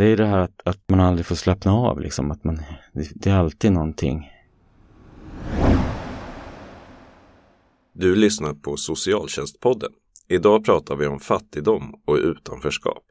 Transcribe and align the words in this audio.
Det 0.00 0.06
är 0.06 0.16
det 0.16 0.26
här 0.26 0.38
att, 0.38 0.60
att 0.64 0.78
man 0.88 1.00
aldrig 1.00 1.26
får 1.26 1.34
slappna 1.34 1.72
av 1.72 2.00
liksom. 2.00 2.30
Att 2.30 2.44
man, 2.44 2.56
det, 2.92 3.08
det 3.14 3.30
är 3.30 3.34
alltid 3.34 3.72
någonting. 3.72 4.30
Du 7.92 8.14
lyssnar 8.14 8.54
på 8.54 8.76
Socialtjänstpodden. 8.76 9.90
Idag 10.28 10.64
pratar 10.64 10.96
vi 10.96 11.06
om 11.06 11.20
fattigdom 11.20 11.94
och 12.06 12.16
utanförskap. 12.16 13.02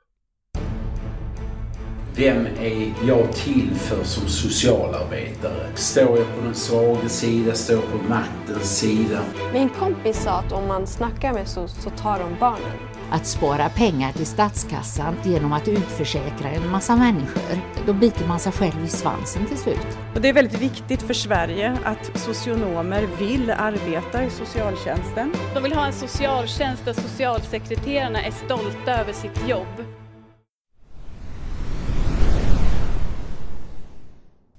Vem 2.16 2.46
är 2.46 2.94
jag 3.08 3.34
till 3.34 3.72
för 3.76 4.04
som 4.04 4.28
socialarbetare? 4.28 5.76
Står 5.76 6.18
jag 6.18 6.36
på 6.36 6.42
den 6.44 6.56
svaga 6.56 7.10
sida? 7.10 7.54
Står 7.54 7.76
jag 7.76 7.92
på 7.92 8.10
maktens 8.10 8.80
sida? 8.80 9.24
Min 9.54 9.70
kompis 9.70 10.24
sa 10.24 10.32
att 10.32 10.52
om 10.52 10.68
man 10.68 10.88
snackar 10.88 11.34
med 11.34 11.48
SOS 11.48 11.84
så 11.84 11.90
tar 11.90 12.20
de 12.20 12.36
barnen. 12.40 12.89
Att 13.12 13.26
spara 13.26 13.70
pengar 13.70 14.12
till 14.12 14.26
statskassan 14.26 15.16
genom 15.24 15.54
att 15.54 15.68
utförsäkra 15.68 16.50
en 16.50 16.70
massa 16.70 16.96
människor, 16.96 17.62
då 17.86 17.94
biter 17.94 18.28
man 18.28 18.40
sig 18.40 18.52
själv 18.52 18.86
i 18.86 18.88
svansen 18.88 19.46
till 19.46 19.58
slut. 19.58 19.98
Och 20.16 20.22
det 20.22 20.30
är 20.30 20.34
väldigt 20.34 20.62
viktigt 20.62 21.02
för 21.02 21.14
Sverige 21.14 21.78
att 21.84 22.20
socionomer 22.20 23.08
vill 23.20 23.52
arbeta 23.52 24.24
i 24.24 24.30
socialtjänsten. 24.30 25.34
De 25.54 25.64
vill 25.64 25.74
ha 25.74 25.86
en 25.86 25.94
socialtjänst 25.94 26.86
där 26.86 26.94
socialsekreterarna 26.94 28.22
är 28.22 28.32
stolta 28.32 28.92
över 28.92 29.14
sitt 29.14 29.48
jobb. 29.48 29.86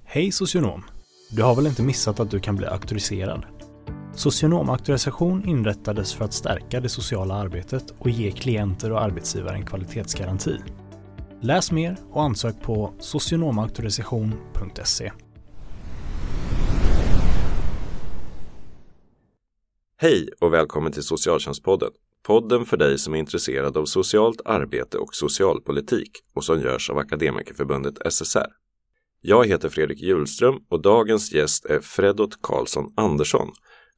Hej 0.05 0.31
socionom! 0.31 0.83
Du 1.29 1.43
har 1.43 1.55
väl 1.55 1.67
inte 1.67 1.83
missat 1.83 2.19
att 2.19 2.31
du 2.31 2.39
kan 2.39 2.55
bli 2.55 2.67
auktoriserad? 2.67 3.60
Socionomauktorisation 4.15 5.45
inrättades 5.45 6.13
för 6.13 6.25
att 6.25 6.33
stärka 6.33 6.79
det 6.79 6.89
sociala 6.89 7.33
arbetet 7.33 7.93
och 7.99 8.09
ge 8.09 8.31
klienter 8.31 8.91
och 8.91 9.01
arbetsgivare 9.01 9.55
en 9.55 9.65
kvalitetsgaranti. 9.65 10.57
Läs 11.41 11.71
mer 11.71 11.97
och 12.11 12.23
ansök 12.23 12.61
på 12.61 12.93
socionomauktorisation.se. 12.99 15.11
Hej 19.97 20.29
och 20.39 20.53
välkommen 20.53 20.91
till 20.91 21.03
Socialtjänstpodden. 21.03 21.89
Podden 22.23 22.65
för 22.65 22.77
dig 22.77 22.97
som 22.97 23.13
är 23.13 23.19
intresserad 23.19 23.77
av 23.77 23.85
socialt 23.85 24.41
arbete 24.45 24.97
och 24.97 25.15
socialpolitik 25.15 26.11
och 26.35 26.43
som 26.43 26.61
görs 26.61 26.89
av 26.89 26.97
Akademikerförbundet 26.97 28.13
SSR. 28.13 28.47
Jag 29.21 29.47
heter 29.47 29.69
Fredrik 29.69 30.01
Hjulström 30.01 30.55
och 30.69 30.81
dagens 30.81 31.33
gäst 31.33 31.65
är 31.65 31.79
Fredot 31.79 32.41
Karlsson 32.41 32.93
Andersson 32.97 33.51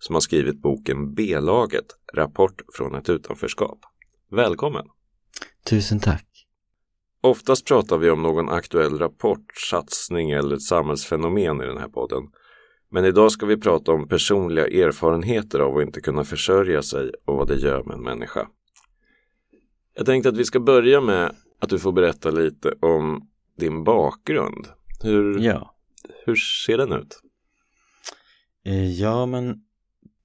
som 0.05 0.15
har 0.15 0.19
skrivit 0.21 0.61
boken 0.61 1.13
B-laget, 1.13 1.85
rapport 2.13 2.61
från 2.73 2.95
ett 2.95 3.09
utanförskap. 3.09 3.79
Välkommen! 4.31 4.85
Tusen 5.65 5.99
tack. 5.99 6.25
Oftast 7.21 7.65
pratar 7.67 7.97
vi 7.97 8.09
om 8.09 8.21
någon 8.21 8.49
aktuell 8.49 8.99
rapport, 8.99 9.45
satsning 9.69 10.31
eller 10.31 10.55
ett 10.55 10.61
samhällsfenomen 10.61 11.61
i 11.61 11.65
den 11.65 11.77
här 11.77 11.87
podden. 11.87 12.23
Men 12.91 13.05
idag 13.05 13.31
ska 13.31 13.45
vi 13.45 13.57
prata 13.57 13.91
om 13.91 14.07
personliga 14.07 14.67
erfarenheter 14.67 15.59
av 15.59 15.77
att 15.77 15.83
inte 15.83 16.01
kunna 16.01 16.23
försörja 16.23 16.81
sig 16.81 17.11
och 17.25 17.37
vad 17.37 17.47
det 17.47 17.55
gör 17.55 17.83
med 17.83 17.95
en 17.95 18.03
människa. 18.03 18.47
Jag 19.93 20.05
tänkte 20.05 20.29
att 20.29 20.37
vi 20.37 20.45
ska 20.45 20.59
börja 20.59 21.01
med 21.01 21.35
att 21.59 21.69
du 21.69 21.79
får 21.79 21.91
berätta 21.91 22.31
lite 22.31 22.73
om 22.81 23.29
din 23.57 23.83
bakgrund. 23.83 24.67
Hur, 25.03 25.39
Ja. 25.39 25.75
hur 26.25 26.35
ser 26.35 26.77
den 26.77 26.91
ut? 26.93 27.21
Eh, 28.65 28.91
Ja, 28.91 29.25
men 29.25 29.63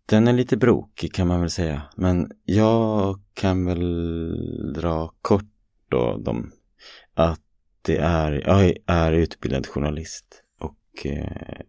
den 0.08 0.28
är 0.28 0.32
lite 0.32 0.56
brokig 0.56 1.14
kan 1.14 1.26
man 1.26 1.40
väl 1.40 1.50
säga. 1.50 1.82
Men 1.96 2.30
jag 2.44 3.20
kan 3.34 3.66
väl 3.66 4.72
dra 4.72 5.14
kort 5.22 5.44
då 5.88 6.16
dem. 6.16 6.52
att 7.14 7.40
det 7.82 7.96
är, 7.96 8.32
jag 8.46 8.74
är 8.86 9.12
utbildad 9.12 9.66
journalist 9.66 10.42
och 10.60 11.06
eh, 11.06 11.60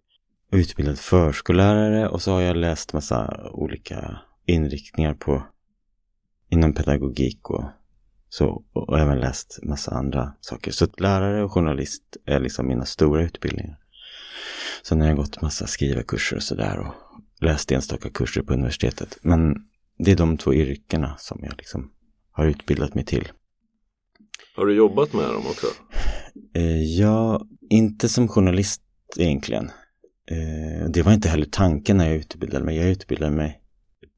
utbildad 0.51 0.99
förskollärare 0.99 2.09
och 2.09 2.21
så 2.21 2.31
har 2.31 2.41
jag 2.41 2.55
läst 2.55 2.93
massa 2.93 3.49
olika 3.51 4.19
inriktningar 4.45 5.13
på 5.13 5.43
inom 6.49 6.73
pedagogik 6.73 7.49
och 7.49 7.65
så 8.29 8.63
och, 8.73 8.89
och 8.89 8.99
även 8.99 9.19
läst 9.19 9.59
massa 9.63 9.91
andra 9.91 10.33
saker. 10.39 10.71
Så 10.71 10.85
att 10.85 10.99
lärare 10.99 11.43
och 11.43 11.51
journalist 11.51 12.17
är 12.25 12.39
liksom 12.39 12.67
mina 12.67 12.85
stora 12.85 13.23
utbildningar. 13.23 13.77
Sen 14.83 15.01
har 15.01 15.07
jag 15.07 15.17
gått 15.17 15.41
massa 15.41 15.67
skrivarkurser 15.67 16.35
och 16.35 16.43
sådär 16.43 16.79
och 16.79 16.93
läst 17.39 17.71
enstaka 17.71 18.09
kurser 18.09 18.41
på 18.41 18.53
universitetet. 18.53 19.17
Men 19.21 19.55
det 19.97 20.11
är 20.11 20.15
de 20.15 20.37
två 20.37 20.53
yrkena 20.53 21.15
som 21.17 21.39
jag 21.43 21.53
liksom 21.57 21.91
har 22.31 22.45
utbildat 22.45 22.95
mig 22.95 23.05
till. 23.05 23.31
Har 24.55 24.65
du 24.65 24.73
jobbat 24.73 25.13
med 25.13 25.23
dem 25.23 25.47
också? 25.47 25.67
Eh, 26.55 26.83
jag, 26.83 27.47
inte 27.69 28.09
som 28.09 28.27
journalist 28.27 28.81
egentligen. 29.17 29.71
Eh, 30.31 30.89
det 30.89 31.01
var 31.01 31.13
inte 31.13 31.29
heller 31.29 31.45
tanken 31.45 31.97
när 31.97 32.07
jag 32.07 32.15
utbildade 32.15 32.65
mig. 32.65 32.77
Jag 32.77 32.89
utbildade 32.89 33.31
mig 33.31 33.61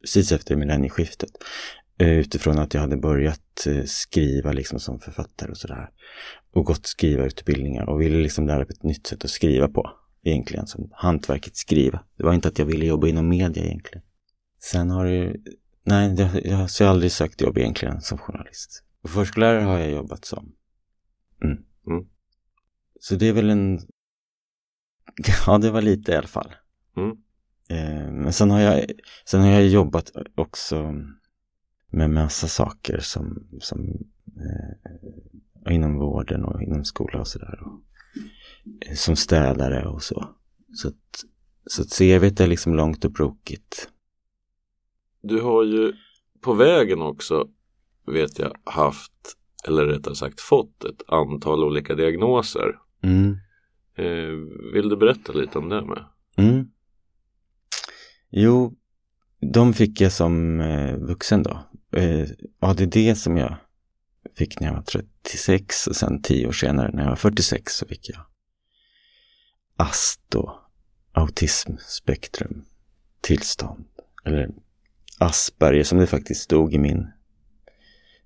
precis 0.01 0.31
efter 0.31 0.55
millennieskiftet. 0.55 1.29
Eh, 1.97 2.19
utifrån 2.19 2.59
att 2.59 2.73
jag 2.73 2.81
hade 2.81 2.97
börjat 2.97 3.67
skriva 3.85 4.51
liksom 4.51 4.79
som 4.79 4.99
författare 4.99 5.51
och 5.51 5.57
sådär. 5.57 5.89
Och 6.53 6.65
gått 6.65 6.85
skrivarutbildningar 6.85 7.89
och 7.89 8.01
ville 8.01 8.17
liksom 8.17 8.47
lära 8.47 8.57
mig 8.57 8.67
ett 8.69 8.83
nytt 8.83 9.07
sätt 9.07 9.23
att 9.25 9.29
skriva 9.29 9.67
på. 9.67 10.00
Egentligen 10.23 10.67
som 10.67 10.89
hantverket 10.93 11.55
skriva. 11.55 12.03
Det 12.17 12.23
var 12.23 12.33
inte 12.33 12.47
att 12.47 12.59
jag 12.59 12.65
ville 12.65 12.85
jobba 12.85 13.07
inom 13.07 13.27
media 13.27 13.65
egentligen. 13.65 14.03
Sen 14.59 14.89
har 14.89 15.05
det 15.05 15.35
Nej, 15.83 16.15
jag, 16.17 16.45
jag, 16.45 16.57
har 16.57 16.85
aldrig 16.85 17.11
sökt 17.11 17.41
jobb 17.41 17.57
egentligen 17.57 18.01
som 18.01 18.17
journalist. 18.17 18.83
Och 19.03 19.09
förskollärare 19.09 19.63
har 19.63 19.79
jag 19.79 19.91
jobbat 19.91 20.25
som. 20.25 20.51
Mm. 21.43 21.57
Mm. 21.87 22.09
Så 22.99 23.15
det 23.15 23.27
är 23.27 23.33
väl 23.33 23.49
en... 23.49 23.79
Ja, 25.47 25.57
det 25.57 25.71
var 25.71 25.81
lite 25.81 26.11
i 26.11 26.15
alla 26.15 26.27
fall. 26.27 26.55
Mm. 26.97 27.09
Eh, 27.69 28.11
men 28.11 28.33
sen 28.33 28.51
har, 28.51 28.59
jag, 28.59 28.85
sen 29.25 29.41
har 29.41 29.49
jag 29.49 29.67
jobbat 29.67 30.11
också 30.35 30.95
med 31.89 32.09
massa 32.09 32.47
saker 32.47 32.99
som, 32.99 33.47
som 33.59 33.97
eh, 34.37 35.73
inom 35.73 35.97
vården 35.97 36.45
och 36.45 36.61
inom 36.61 36.85
skola 36.85 37.19
och 37.19 37.27
sådär. 37.27 37.59
Som 38.95 39.15
städare 39.15 39.87
och 39.87 40.03
så. 40.03 40.27
Så 40.73 40.87
att, 40.87 41.23
så 41.65 41.81
att 41.81 41.89
CVt 41.97 42.39
är 42.39 42.47
liksom 42.47 42.75
långt 42.75 43.05
och 43.05 43.11
brokigt. 43.11 43.89
Du 45.21 45.41
har 45.41 45.63
ju 45.63 45.93
på 46.41 46.53
vägen 46.53 47.01
också, 47.01 47.47
vet 48.07 48.39
jag, 48.39 48.57
haft, 48.63 49.13
eller 49.67 49.85
rättare 49.85 50.15
sagt 50.15 50.41
fått 50.41 50.83
ett 50.83 51.01
antal 51.07 51.63
olika 51.63 51.95
diagnoser. 51.95 52.79
Mm. 53.03 53.37
Eh, 53.95 54.73
vill 54.73 54.89
du 54.89 54.97
berätta 54.97 55.33
lite 55.33 55.59
om 55.59 55.69
det 55.69 55.85
med? 55.85 56.05
Mm. 56.35 56.67
Jo, 58.29 58.73
de 59.53 59.73
fick 59.73 60.01
jag 60.01 60.11
som 60.11 60.59
eh, 60.59 60.97
vuxen 60.97 61.43
då. 61.43 61.59
Eh, 61.99 62.27
ADD 62.59 63.17
som 63.17 63.37
jag 63.37 63.55
fick 64.35 64.59
när 64.59 64.67
jag 64.67 64.75
var 64.75 64.81
36 64.81 65.87
och 65.87 65.95
sen 65.95 66.21
tio 66.21 66.47
år 66.47 66.51
senare 66.51 66.91
när 66.93 67.03
jag 67.03 67.09
var 67.09 67.15
46 67.15 67.73
så 67.73 67.85
fick 67.85 68.09
jag 68.09 68.30
AST 69.81 70.21
då, 70.29 70.59
autismspektrum 71.11 72.65
tillstånd. 73.21 73.85
Eller 74.25 74.49
Asperger 75.19 75.83
som 75.83 75.97
det 75.97 76.07
faktiskt 76.07 76.41
stod 76.41 76.73
i 76.73 76.77
min 76.77 77.07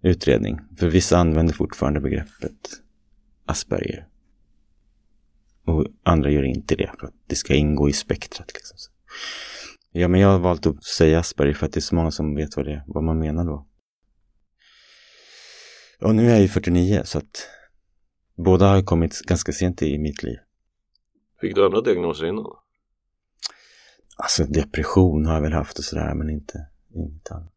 utredning. 0.01 0.59
För 0.77 0.87
vissa 0.87 1.17
använder 1.17 1.53
fortfarande 1.53 1.99
begreppet 1.99 2.81
Asperger. 3.45 4.07
Och 5.65 5.85
andra 6.03 6.29
gör 6.29 6.43
inte 6.43 6.75
det 6.75 6.91
för 6.99 7.07
att 7.07 7.13
det 7.27 7.35
ska 7.35 7.55
ingå 7.55 7.89
i 7.89 7.93
spektrat. 7.93 8.53
Liksom. 8.53 8.77
Ja, 9.91 10.07
men 10.07 10.21
jag 10.21 10.29
har 10.29 10.39
valt 10.39 10.65
att 10.65 10.83
säga 10.83 11.19
Asperger 11.19 11.53
för 11.53 11.65
att 11.65 11.73
det 11.73 11.79
är 11.79 11.81
så 11.81 11.95
många 11.95 12.11
som 12.11 12.35
vet 12.35 12.57
vad, 12.57 12.65
det, 12.65 12.83
vad 12.87 13.03
man 13.03 13.19
menar 13.19 13.45
då. 13.45 13.67
Och 16.01 16.15
nu 16.15 16.25
är 16.25 16.31
jag 16.31 16.41
ju 16.41 16.47
49 16.47 17.01
så 17.05 17.17
att 17.17 17.47
båda 18.37 18.67
har 18.67 18.81
kommit 18.81 19.21
ganska 19.21 19.51
sent 19.51 19.81
i 19.81 19.97
mitt 19.97 20.23
liv. 20.23 20.37
Fick 21.41 21.55
du 21.55 21.65
andra 21.65 21.81
diagnoser 21.81 22.25
innan? 22.25 22.45
Alltså 24.17 24.43
depression 24.43 25.25
har 25.25 25.33
jag 25.33 25.41
väl 25.41 25.53
haft 25.53 25.79
och 25.79 25.83
sådär 25.83 26.13
men 26.15 26.29
inte 26.29 26.67
inget 26.93 27.31
annat. 27.31 27.51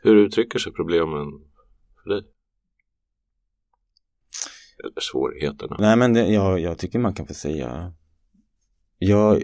Hur 0.00 0.16
uttrycker 0.16 0.58
sig 0.58 0.72
problemen 0.72 1.26
för 2.02 2.10
dig? 2.10 2.22
Eller 4.84 5.00
svårigheterna? 5.00 5.76
Nej 5.80 5.96
men 5.96 6.12
det, 6.12 6.26
jag, 6.26 6.60
jag 6.60 6.78
tycker 6.78 6.98
man 6.98 7.14
kan 7.14 7.26
få 7.26 7.34
säga 7.34 7.94
Jag 8.98 9.42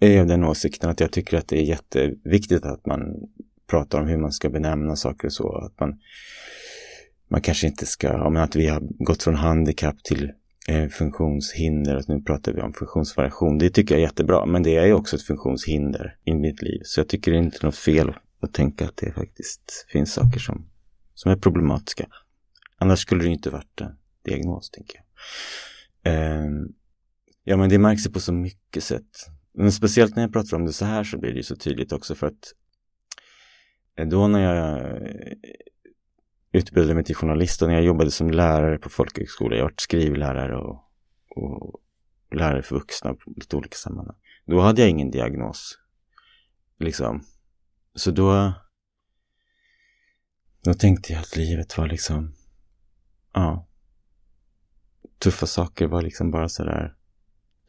är 0.00 0.20
av 0.20 0.26
den 0.26 0.44
åsikten 0.44 0.90
att 0.90 1.00
jag 1.00 1.12
tycker 1.12 1.38
att 1.38 1.48
det 1.48 1.58
är 1.58 1.62
jätteviktigt 1.62 2.64
att 2.64 2.86
man 2.86 3.00
pratar 3.66 4.00
om 4.00 4.06
hur 4.06 4.18
man 4.18 4.32
ska 4.32 4.50
benämna 4.50 4.96
saker 4.96 5.28
och 5.28 5.32
så. 5.32 5.56
Att 5.56 5.80
man, 5.80 6.00
man 7.28 7.40
kanske 7.40 7.66
inte 7.66 7.86
ska, 7.86 8.06
ja, 8.06 8.30
men 8.30 8.42
att 8.42 8.56
vi 8.56 8.66
har 8.66 8.80
gått 9.04 9.22
från 9.22 9.34
handikapp 9.34 10.02
till 10.04 10.32
Eh, 10.70 10.88
funktionshinder 10.88 11.96
och 11.96 12.08
nu 12.08 12.22
pratar 12.22 12.52
vi 12.52 12.60
om 12.60 12.72
funktionsvariation. 12.72 13.58
Det 13.58 13.70
tycker 13.70 13.94
jag 13.94 14.02
är 14.02 14.06
jättebra, 14.06 14.46
men 14.46 14.62
det 14.62 14.76
är 14.76 14.86
ju 14.86 14.92
också 14.92 15.16
ett 15.16 15.22
funktionshinder 15.22 16.16
i 16.24 16.34
mitt 16.34 16.62
liv. 16.62 16.80
Så 16.84 17.00
jag 17.00 17.08
tycker 17.08 17.30
det 17.30 17.36
är 17.36 17.42
inte 17.42 17.66
något 17.66 17.76
fel 17.76 18.14
att 18.40 18.54
tänka 18.54 18.84
att 18.84 18.96
det 18.96 19.12
faktiskt 19.12 19.86
finns 19.88 20.12
saker 20.12 20.38
som, 20.38 20.66
som 21.14 21.32
är 21.32 21.36
problematiska. 21.36 22.06
Annars 22.78 22.98
skulle 22.98 23.22
det 23.22 23.26
ju 23.26 23.32
inte 23.32 23.50
varit 23.50 23.80
en 23.80 23.96
diagnos, 24.24 24.70
tänker 24.70 24.98
jag. 24.98 25.04
Ehm, 26.12 26.68
ja, 27.44 27.56
men 27.56 27.70
det 27.70 27.78
märks 27.78 28.06
ju 28.06 28.10
på 28.10 28.20
så 28.20 28.32
mycket 28.32 28.84
sätt. 28.84 29.10
Men 29.54 29.72
speciellt 29.72 30.16
när 30.16 30.22
jag 30.22 30.32
pratar 30.32 30.56
om 30.56 30.64
det 30.64 30.72
så 30.72 30.84
här 30.84 31.04
så 31.04 31.18
blir 31.18 31.30
det 31.30 31.36
ju 31.36 31.42
så 31.42 31.56
tydligt 31.56 31.92
också 31.92 32.14
för 32.14 32.26
att 32.26 32.54
eh, 33.98 34.08
då 34.08 34.28
när 34.28 34.40
jag 34.40 34.80
utbildade 36.52 36.94
mig 36.94 37.04
till 37.04 37.14
journalist 37.14 37.62
och 37.62 37.68
när 37.68 37.74
jag 37.74 37.84
jobbade 37.84 38.10
som 38.10 38.30
lärare 38.30 38.78
på 38.78 38.88
folkhögskola, 38.88 39.56
jag 39.56 39.62
har 39.62 39.70
varit 39.70 39.80
skrivlärare 39.80 40.56
och, 40.56 40.84
och 41.36 41.80
lärare 42.34 42.62
för 42.62 42.74
vuxna 42.74 43.14
på 43.14 43.32
lite 43.36 43.56
olika 43.56 43.76
sammanhang. 43.76 44.16
Då 44.46 44.60
hade 44.60 44.80
jag 44.80 44.90
ingen 44.90 45.10
diagnos. 45.10 45.78
Liksom. 46.78 47.24
Så 47.94 48.10
då 48.10 48.52
då 50.62 50.74
tänkte 50.74 51.12
jag 51.12 51.20
att 51.20 51.36
livet 51.36 51.78
var 51.78 51.86
liksom, 51.86 52.34
ja, 53.32 53.68
tuffa 55.18 55.46
saker 55.46 55.86
var 55.86 56.02
liksom 56.02 56.30
bara 56.30 56.48
sådär, 56.48 56.94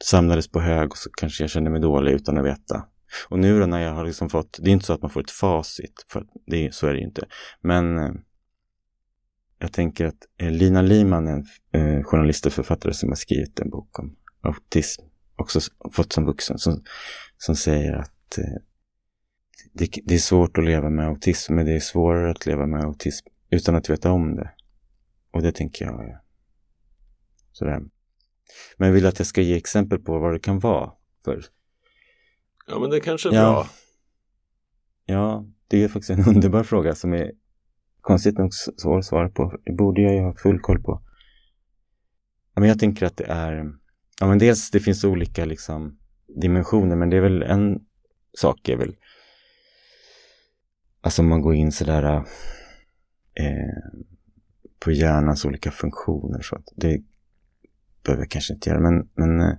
samlades 0.03 0.51
på 0.51 0.59
hög 0.59 0.91
och 0.91 0.97
så 0.97 1.09
kanske 1.09 1.43
jag 1.43 1.49
kände 1.49 1.69
mig 1.69 1.81
dålig 1.81 2.11
utan 2.11 2.37
att 2.37 2.45
veta. 2.45 2.85
Och 3.29 3.39
nu 3.39 3.59
då 3.59 3.65
när 3.65 3.79
jag 3.79 3.93
har 3.93 4.05
liksom 4.05 4.29
fått, 4.29 4.57
det 4.61 4.69
är 4.69 4.73
inte 4.73 4.85
så 4.85 4.93
att 4.93 5.01
man 5.01 5.11
får 5.11 5.21
ett 5.21 5.31
facit, 5.31 6.05
för 6.07 6.25
det, 6.45 6.73
så 6.73 6.87
är 6.87 6.93
det 6.93 6.99
ju 6.99 7.05
inte. 7.05 7.27
Men 7.61 7.97
eh, 7.97 8.11
jag 9.61 9.73
tänker 9.73 10.05
att 10.05 10.27
eh, 10.37 10.51
Lina 10.51 10.81
Liman 10.81 11.27
är 11.27 11.43
en 11.71 11.97
eh, 11.97 12.03
journalist 12.03 12.45
och 12.45 12.53
författare 12.53 12.93
som 12.93 13.09
har 13.09 13.15
skrivit 13.15 13.59
en 13.59 13.69
bok 13.69 13.99
om 13.99 14.15
autism, 14.41 15.01
också 15.35 15.59
fått 15.91 16.13
som 16.13 16.25
vuxen, 16.25 16.57
som, 16.57 16.83
som 17.37 17.55
säger 17.55 17.93
att 17.93 18.37
eh, 18.37 18.61
det, 19.73 19.89
det, 20.03 20.15
är 20.15 20.19
svårt 20.19 20.57
att 20.57 20.65
leva 20.65 20.89
med 20.89 21.07
autism, 21.07 21.55
men 21.55 21.65
det 21.65 21.75
är 21.75 21.79
svårare 21.79 22.31
att 22.31 22.45
leva 22.45 22.65
med 22.65 22.83
autism 22.83 23.27
utan 23.49 23.75
att 23.75 23.89
veta 23.89 24.11
om 24.11 24.35
det. 24.35 24.51
Och 25.31 25.41
det 25.41 25.51
tänker 25.51 25.85
jag 25.85 26.09
är 26.09 26.19
sådär. 27.51 27.79
Men 28.77 28.87
jag 28.87 28.93
vill 28.93 29.05
att 29.05 29.19
jag 29.19 29.27
ska 29.27 29.41
ge 29.41 29.55
exempel 29.55 29.99
på 29.99 30.19
vad 30.19 30.33
det 30.33 30.39
kan 30.39 30.59
vara. 30.59 30.91
För... 31.25 31.45
Ja, 32.67 32.79
men 32.79 32.89
det 32.89 32.99
kanske 32.99 33.29
är 33.29 33.33
ja. 33.33 33.51
bra. 33.51 33.67
Ja, 35.05 35.45
det 35.67 35.83
är 35.83 35.87
faktiskt 35.87 36.09
en 36.09 36.25
underbar 36.35 36.63
fråga 36.63 36.95
som 36.95 37.13
är 37.13 37.31
konstigt 38.01 38.37
nog 38.37 38.53
svår 38.53 38.97
att 38.97 39.05
svara 39.05 39.29
på. 39.29 39.57
Det 39.65 39.73
borde 39.73 40.01
jag 40.01 40.13
ju 40.13 40.21
ha 40.21 40.33
full 40.33 40.59
koll 40.59 40.81
på. 40.81 41.01
Ja, 42.53 42.59
men 42.59 42.69
jag 42.69 42.79
tänker 42.79 43.05
att 43.05 43.17
det 43.17 43.25
är, 43.25 43.71
ja 44.19 44.27
men 44.27 44.39
dels 44.39 44.71
det 44.71 44.79
finns 44.79 45.03
olika 45.03 45.45
liksom 45.45 45.97
dimensioner, 46.41 46.95
men 46.95 47.09
det 47.09 47.17
är 47.17 47.21
väl 47.21 47.43
en 47.43 47.79
sak 48.33 48.69
är 48.69 48.77
väl 48.77 48.95
Alltså 51.01 51.21
om 51.21 51.29
man 51.29 51.41
går 51.41 51.55
in 51.55 51.71
sådär 51.71 52.15
eh, 53.33 54.01
på 54.79 54.91
hjärnans 54.91 55.45
olika 55.45 55.71
funktioner. 55.71 56.41
Så 56.41 56.55
att 56.55 56.67
det 56.75 57.01
behöver 58.03 58.23
jag 58.23 58.31
kanske 58.31 58.53
inte 58.53 58.69
göra. 58.69 58.79
Men, 58.79 59.09
men 59.15 59.41
eh, 59.41 59.57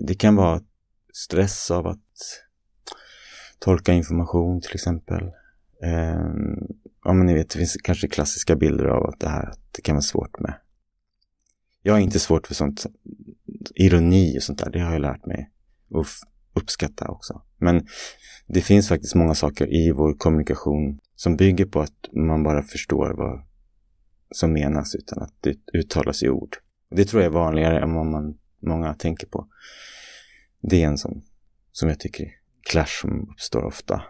det 0.00 0.14
kan 0.14 0.36
vara 0.36 0.60
stress 1.12 1.70
av 1.70 1.86
att 1.86 1.98
tolka 3.58 3.92
information 3.92 4.60
till 4.60 4.74
exempel. 4.74 5.22
Eh, 5.82 6.32
ja 7.04 7.12
men 7.12 7.26
ni 7.26 7.34
vet, 7.34 7.50
det 7.50 7.58
finns 7.58 7.76
kanske 7.76 8.08
klassiska 8.08 8.56
bilder 8.56 8.84
av 8.84 9.06
att 9.06 9.20
det 9.20 9.28
här 9.28 9.50
att 9.50 9.60
det 9.72 9.82
kan 9.82 9.94
vara 9.94 10.02
svårt 10.02 10.40
med. 10.40 10.54
Jag 11.82 11.92
har 11.92 12.00
inte 12.00 12.18
svårt 12.18 12.46
för 12.46 12.54
sånt, 12.54 12.86
ironi 13.74 14.38
och 14.38 14.42
sånt 14.42 14.58
där, 14.58 14.70
det 14.70 14.80
har 14.80 14.92
jag 14.92 15.00
lärt 15.00 15.26
mig 15.26 15.50
att 15.94 16.06
uppskatta 16.54 17.08
också. 17.08 17.42
Men 17.58 17.86
det 18.46 18.60
finns 18.60 18.88
faktiskt 18.88 19.14
många 19.14 19.34
saker 19.34 19.74
i 19.74 19.92
vår 19.92 20.14
kommunikation 20.14 20.98
som 21.14 21.36
bygger 21.36 21.66
på 21.66 21.80
att 21.80 22.08
man 22.12 22.42
bara 22.42 22.62
förstår 22.62 23.14
vad 23.16 23.42
som 24.30 24.52
menas 24.52 24.94
utan 24.94 25.22
att 25.22 25.34
det 25.40 25.56
uttalas 25.72 26.22
i 26.22 26.28
ord. 26.28 26.56
Det 26.90 27.04
tror 27.04 27.22
jag 27.22 27.30
är 27.30 27.34
vanligare 27.34 27.80
än 27.80 27.94
vad 27.94 28.06
man, 28.06 28.38
många 28.62 28.94
tänker 28.94 29.26
på. 29.26 29.48
Det 30.60 30.82
är 30.82 30.86
en 30.86 30.98
sån 30.98 31.22
som 31.72 31.88
jag 31.88 32.00
tycker 32.00 32.28
clash 32.70 33.00
som 33.00 33.30
uppstår 33.30 33.64
ofta. 33.64 34.02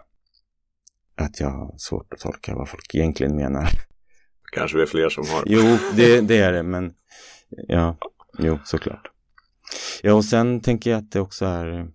Att 1.15 1.39
jag 1.39 1.49
har 1.49 1.75
svårt 1.77 2.13
att 2.13 2.19
tolka 2.19 2.55
vad 2.55 2.69
folk 2.69 2.95
egentligen 2.95 3.35
menar. 3.35 3.69
Kanske 4.51 4.77
vi 4.77 4.83
är 4.83 4.87
fler 4.87 5.09
som 5.09 5.27
har. 5.27 5.43
Jo, 5.45 5.77
det, 5.95 6.21
det 6.21 6.37
är 6.37 6.53
det, 6.53 6.63
men 6.63 6.93
ja, 7.49 7.97
jo, 8.39 8.59
såklart. 8.63 9.11
Ja, 10.01 10.13
och 10.13 10.25
sen 10.25 10.61
tänker 10.61 10.91
jag 10.91 10.97
att 10.97 11.11
det 11.11 11.19
också 11.19 11.45
är 11.45 11.87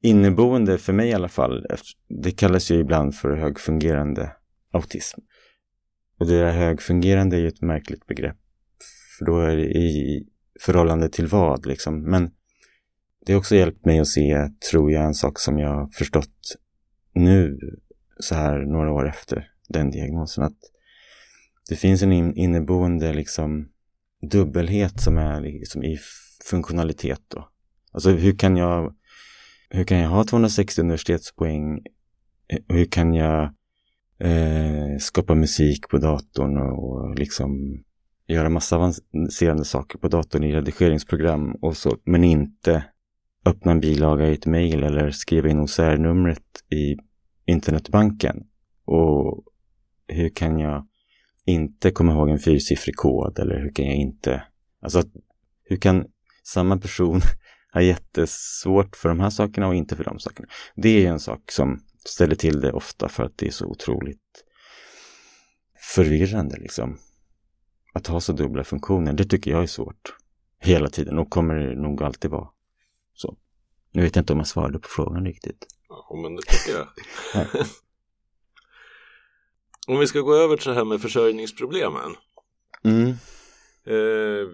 inneboende, 0.00 0.78
för 0.78 0.92
mig 0.92 1.08
i 1.08 1.12
alla 1.12 1.28
fall, 1.28 1.66
det 2.08 2.30
kallas 2.30 2.70
ju 2.70 2.78
ibland 2.78 3.14
för 3.14 3.36
högfungerande 3.36 4.32
autism. 4.72 5.20
Och 6.18 6.26
det 6.26 6.38
där 6.38 6.52
högfungerande 6.52 7.36
är 7.36 7.40
ju 7.40 7.48
ett 7.48 7.62
märkligt 7.62 8.06
begrepp. 8.06 8.36
För 9.18 9.24
då 9.24 9.40
är 9.40 9.56
det 9.56 9.64
i 9.64 10.26
förhållande 10.60 11.08
till 11.08 11.26
vad 11.26 11.66
liksom. 11.66 12.02
Men 12.02 12.30
det 13.26 13.32
har 13.32 13.40
också 13.40 13.56
hjälpt 13.56 13.84
mig 13.84 13.98
att 13.98 14.08
se, 14.08 14.48
tror 14.70 14.92
jag, 14.92 15.04
en 15.04 15.14
sak 15.14 15.38
som 15.38 15.58
jag 15.58 15.68
har 15.68 15.88
förstått 15.88 16.56
nu, 17.14 17.58
så 18.20 18.34
här 18.34 18.58
några 18.58 18.92
år 18.92 19.08
efter 19.08 19.48
den 19.68 19.90
diagnosen. 19.90 20.44
Att 20.44 20.58
det 21.68 21.76
finns 21.76 22.02
en 22.02 22.36
inneboende 22.36 23.12
liksom 23.12 23.68
dubbelhet 24.30 25.00
som 25.00 25.18
är 25.18 25.40
liksom 25.40 25.84
i 25.84 25.98
funktionalitet 26.50 27.20
då. 27.28 27.48
Alltså 27.92 28.10
hur 28.10 28.36
kan 28.36 28.56
jag 28.56 28.94
hur 29.70 29.84
kan 29.84 29.98
jag 29.98 30.08
ha 30.08 30.24
260 30.24 30.80
universitetspoäng? 30.80 31.80
Hur 32.68 32.84
kan 32.84 33.14
jag 33.14 33.42
eh, 34.18 34.98
skapa 35.00 35.34
musik 35.34 35.88
på 35.88 35.98
datorn 35.98 36.56
och, 36.56 36.92
och 36.92 37.18
liksom 37.18 37.82
göra 38.26 38.48
massa 38.48 38.76
avancerade 38.76 39.64
saker 39.64 39.98
på 39.98 40.08
datorn 40.08 40.44
i 40.44 40.52
redigeringsprogram 40.52 41.52
och 41.52 41.76
så, 41.76 41.96
men 42.04 42.24
inte 42.24 42.84
öppna 43.46 43.72
en 43.72 43.80
bilaga 43.80 44.28
i 44.28 44.32
ett 44.32 44.46
mejl 44.46 44.82
eller 44.82 45.10
skriva 45.10 45.48
in 45.48 45.60
OCR-numret 45.60 46.44
i 46.70 46.96
internetbanken. 47.44 48.46
Och 48.84 49.44
hur 50.08 50.28
kan 50.28 50.58
jag 50.58 50.86
inte 51.44 51.90
komma 51.90 52.12
ihåg 52.12 52.30
en 52.30 52.38
fyrsiffrig 52.38 52.96
kod 52.96 53.38
eller 53.38 53.60
hur 53.60 53.74
kan 53.74 53.86
jag 53.86 53.94
inte, 53.94 54.42
alltså 54.80 55.02
hur 55.64 55.76
kan 55.76 56.06
samma 56.44 56.78
person 56.78 57.20
ha 57.72 57.82
jättesvårt 57.82 58.96
för 58.96 59.08
de 59.08 59.20
här 59.20 59.30
sakerna 59.30 59.68
och 59.68 59.74
inte 59.74 59.96
för 59.96 60.04
de 60.04 60.18
sakerna. 60.18 60.48
Det 60.74 61.06
är 61.06 61.10
en 61.10 61.20
sak 61.20 61.50
som 61.50 61.80
ställer 62.04 62.34
till 62.34 62.60
det 62.60 62.72
ofta 62.72 63.08
för 63.08 63.24
att 63.24 63.38
det 63.38 63.46
är 63.46 63.50
så 63.50 63.66
otroligt 63.66 64.44
förvirrande 65.94 66.56
liksom. 66.56 66.98
Att 67.94 68.06
ha 68.06 68.20
så 68.20 68.32
dubbla 68.32 68.64
funktioner, 68.64 69.12
det 69.12 69.24
tycker 69.24 69.50
jag 69.50 69.62
är 69.62 69.66
svårt. 69.66 70.16
Hela 70.60 70.88
tiden 70.88 71.18
och 71.18 71.30
kommer 71.30 71.54
det 71.54 71.74
nog 71.74 72.02
alltid 72.02 72.30
vara 72.30 72.48
så. 73.14 73.36
Nu 73.92 74.02
vet 74.02 74.16
jag 74.16 74.22
inte 74.22 74.32
om 74.32 74.38
jag 74.38 74.48
svarade 74.48 74.78
på 74.78 74.88
frågan 74.88 75.24
riktigt. 75.24 75.66
Ja, 76.08 76.20
men 76.22 76.36
det 76.36 76.42
tycker 76.42 76.78
jag. 76.78 76.88
om 79.86 79.98
vi 79.98 80.06
ska 80.06 80.20
gå 80.20 80.34
över 80.34 80.56
till 80.56 80.68
det 80.68 80.74
här 80.74 80.84
med 80.84 81.00
försörjningsproblemen. 81.00 82.16
Mm. 82.84 83.08
Eh, 83.86 84.48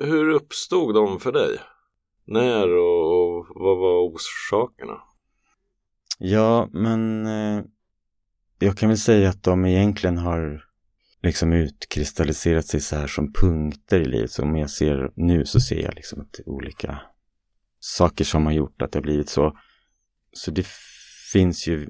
hur 0.00 0.28
uppstod 0.28 0.94
de 0.94 1.20
för 1.20 1.32
dig? 1.32 1.58
När 2.26 2.68
och, 2.68 3.36
och 3.38 3.46
vad 3.48 3.78
var 3.78 4.08
orsakerna? 4.08 5.00
Ja, 6.18 6.68
men 6.72 7.26
eh, 7.26 7.64
jag 8.58 8.78
kan 8.78 8.88
väl 8.88 8.98
säga 8.98 9.28
att 9.28 9.42
de 9.42 9.64
egentligen 9.64 10.18
har 10.18 10.64
liksom 11.22 11.52
utkristalliserat 11.52 12.66
sig 12.66 12.80
så 12.80 12.96
här 12.96 13.06
som 13.06 13.32
punkter 13.32 14.00
i 14.00 14.04
livet. 14.04 14.30
Så 14.30 14.42
om 14.42 14.56
jag 14.56 14.70
ser 14.70 15.12
nu 15.16 15.46
så 15.46 15.60
ser 15.60 15.82
jag 15.82 15.94
liksom 15.94 16.20
att 16.20 16.40
olika 16.46 17.00
saker 17.80 18.24
som 18.24 18.46
har 18.46 18.52
gjort 18.52 18.82
att 18.82 18.92
det 18.92 18.98
har 18.98 19.02
blivit 19.02 19.28
så. 19.28 19.58
Så 20.32 20.50
det 20.50 20.66
finns 21.32 21.66
ju 21.66 21.88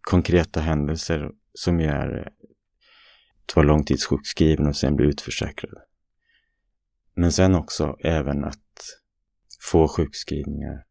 konkreta 0.00 0.60
händelser 0.60 1.30
som 1.54 1.80
ju 1.80 1.86
är 1.86 2.32
att 3.46 3.56
vara 3.56 3.66
långtidssjukskriven 3.66 4.66
och 4.66 4.76
sen 4.76 4.96
bli 4.96 5.06
utförsäkrad. 5.06 5.74
Men 7.14 7.32
sen 7.32 7.54
också 7.54 7.96
även 8.00 8.44
att 8.44 8.58
få 9.70 9.88
sjukskrivningar 9.88 10.84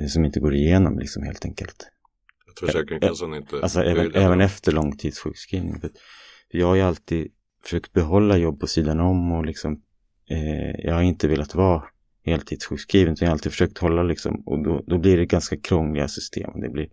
eh, 0.00 0.06
som 0.06 0.24
inte 0.24 0.40
går 0.40 0.54
igenom 0.54 0.98
liksom 0.98 1.22
helt 1.22 1.44
enkelt. 1.44 1.88
Att 2.50 2.58
Försäkringskassan 2.58 3.34
inte... 3.34 3.56
Alltså 3.62 3.82
även, 3.82 4.14
även 4.14 4.40
efter 4.40 4.72
långtidssjukskrivning. 4.72 5.80
För 5.80 5.90
jag 6.48 6.66
har 6.66 6.74
ju 6.74 6.82
alltid 6.82 7.32
försökt 7.62 7.92
behålla 7.92 8.36
jobb 8.36 8.60
på 8.60 8.66
sidan 8.66 9.00
om 9.00 9.32
och 9.32 9.46
liksom 9.46 9.82
eh, 10.30 10.86
jag 10.86 10.94
har 10.94 11.02
inte 11.02 11.28
velat 11.28 11.54
vara 11.54 11.84
heltidssjukskriven. 12.28 13.16
Så 13.16 13.24
jag 13.24 13.28
har 13.28 13.32
alltid 13.32 13.52
försökt 13.52 13.78
hålla 13.78 14.02
liksom 14.02 14.42
och 14.46 14.64
då, 14.64 14.84
då 14.86 14.98
blir 14.98 15.16
det 15.16 15.26
ganska 15.26 15.56
krångliga 15.56 16.08
system. 16.08 16.60
Det 16.60 16.68
blir 16.68 16.88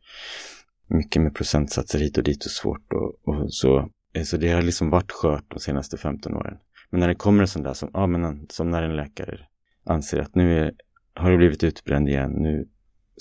mycket 0.87 1.21
med 1.21 1.35
procentsatser 1.35 1.99
hit 1.99 2.17
och 2.17 2.23
dit 2.23 2.45
och 2.45 2.51
svårt 2.51 2.93
och, 2.93 3.27
och 3.27 3.53
så. 3.53 3.89
Eh, 4.13 4.23
så 4.23 4.37
det 4.37 4.51
har 4.51 4.61
liksom 4.61 4.89
varit 4.89 5.11
skört 5.11 5.45
de 5.47 5.59
senaste 5.59 5.97
15 5.97 6.35
åren. 6.35 6.57
Men 6.89 6.99
när 6.99 7.07
det 7.07 7.15
kommer 7.15 7.41
en 7.41 7.47
sån 7.47 7.63
där 7.63 7.73
som, 7.73 7.89
ja, 7.93 8.07
men, 8.07 8.47
som 8.49 8.69
när 8.69 8.83
en 8.83 8.95
läkare 8.95 9.39
anser 9.85 10.19
att 10.19 10.35
nu 10.35 10.59
är 10.59 10.71
har 11.15 11.31
du 11.31 11.37
blivit 11.37 11.63
utbränd 11.63 12.09
igen? 12.09 12.31
Nu 12.31 12.67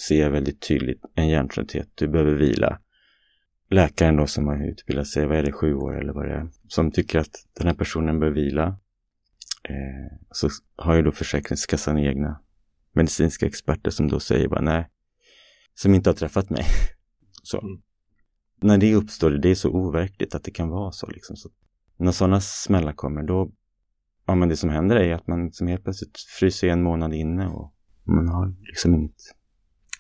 ser 0.09 0.21
jag 0.21 0.31
väldigt 0.31 0.61
tydligt 0.69 1.01
en 1.15 1.29
hjärntrötthet. 1.29 1.89
Du 1.95 2.09
behöver 2.09 2.35
vila. 2.35 2.79
Läkaren 3.71 4.17
då 4.17 4.27
som 4.27 4.47
har 4.47 4.71
utbildat 4.71 5.07
sig, 5.07 5.27
vad 5.27 5.39
är 5.39 5.43
det, 5.43 5.53
sju 5.53 5.75
år 5.75 6.01
eller 6.01 6.13
vad 6.13 6.29
det 6.29 6.35
är, 6.35 6.49
som 6.69 6.91
tycker 6.91 7.19
att 7.19 7.47
den 7.59 7.67
här 7.67 7.75
personen 7.75 8.21
bör 8.21 8.31
vila. 8.31 8.79
Eh, 9.69 10.19
så 10.31 10.49
har 10.77 10.95
ju 10.97 11.03
då 11.03 11.13
Försäkringskassan 11.13 11.99
egna 11.99 12.41
medicinska 12.93 13.47
experter 13.47 13.91
som 13.91 14.09
då 14.09 14.21
säger 14.21 14.49
bara 14.49 14.61
nej, 14.61 14.91
som 15.75 15.95
inte 15.95 16.11
har 16.11 16.15
träffat 16.15 16.51
mig. 16.51 16.65
Så. 17.43 17.61
Mm. 17.61 17.83
När 18.63 18.79
det 18.79 18.95
uppstår, 18.95 19.31
det 19.31 19.49
är 19.49 19.55
så 19.55 19.71
overkligt 19.71 20.35
att 20.35 20.45
det 20.45 20.51
kan 20.51 20.69
vara 20.69 20.93
så 20.93 21.07
liksom. 21.07 21.37
Så 21.37 21.51
när 21.97 22.13
sådana 22.13 22.41
smällar 22.41 22.93
kommer, 22.93 23.23
då, 23.23 23.53
ja 24.27 24.35
men 24.35 24.49
det 24.49 24.57
som 24.57 24.71
händer 24.71 24.97
är 24.97 25.15
att 25.15 25.27
man 25.27 25.45
liksom 25.45 25.67
helt 25.67 25.85
plötsligt 25.85 26.19
fryser 26.19 26.69
en 26.69 26.83
månad 26.83 27.15
inne 27.15 27.47
och 27.47 27.75
man 28.05 28.29
har 28.29 28.55
liksom 28.61 28.95
inget. 28.95 29.17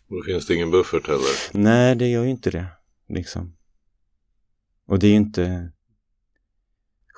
Då 0.08 0.22
finns 0.26 0.46
det 0.46 0.54
ingen 0.54 0.70
buffert 0.70 1.06
heller. 1.06 1.64
Nej, 1.64 1.96
det 1.96 2.08
gör 2.08 2.24
ju 2.24 2.30
inte 2.30 2.50
det, 2.50 2.66
liksom. 3.08 3.56
Och 4.86 4.98
det 4.98 5.06
är 5.06 5.10
ju 5.10 5.16
inte, 5.16 5.72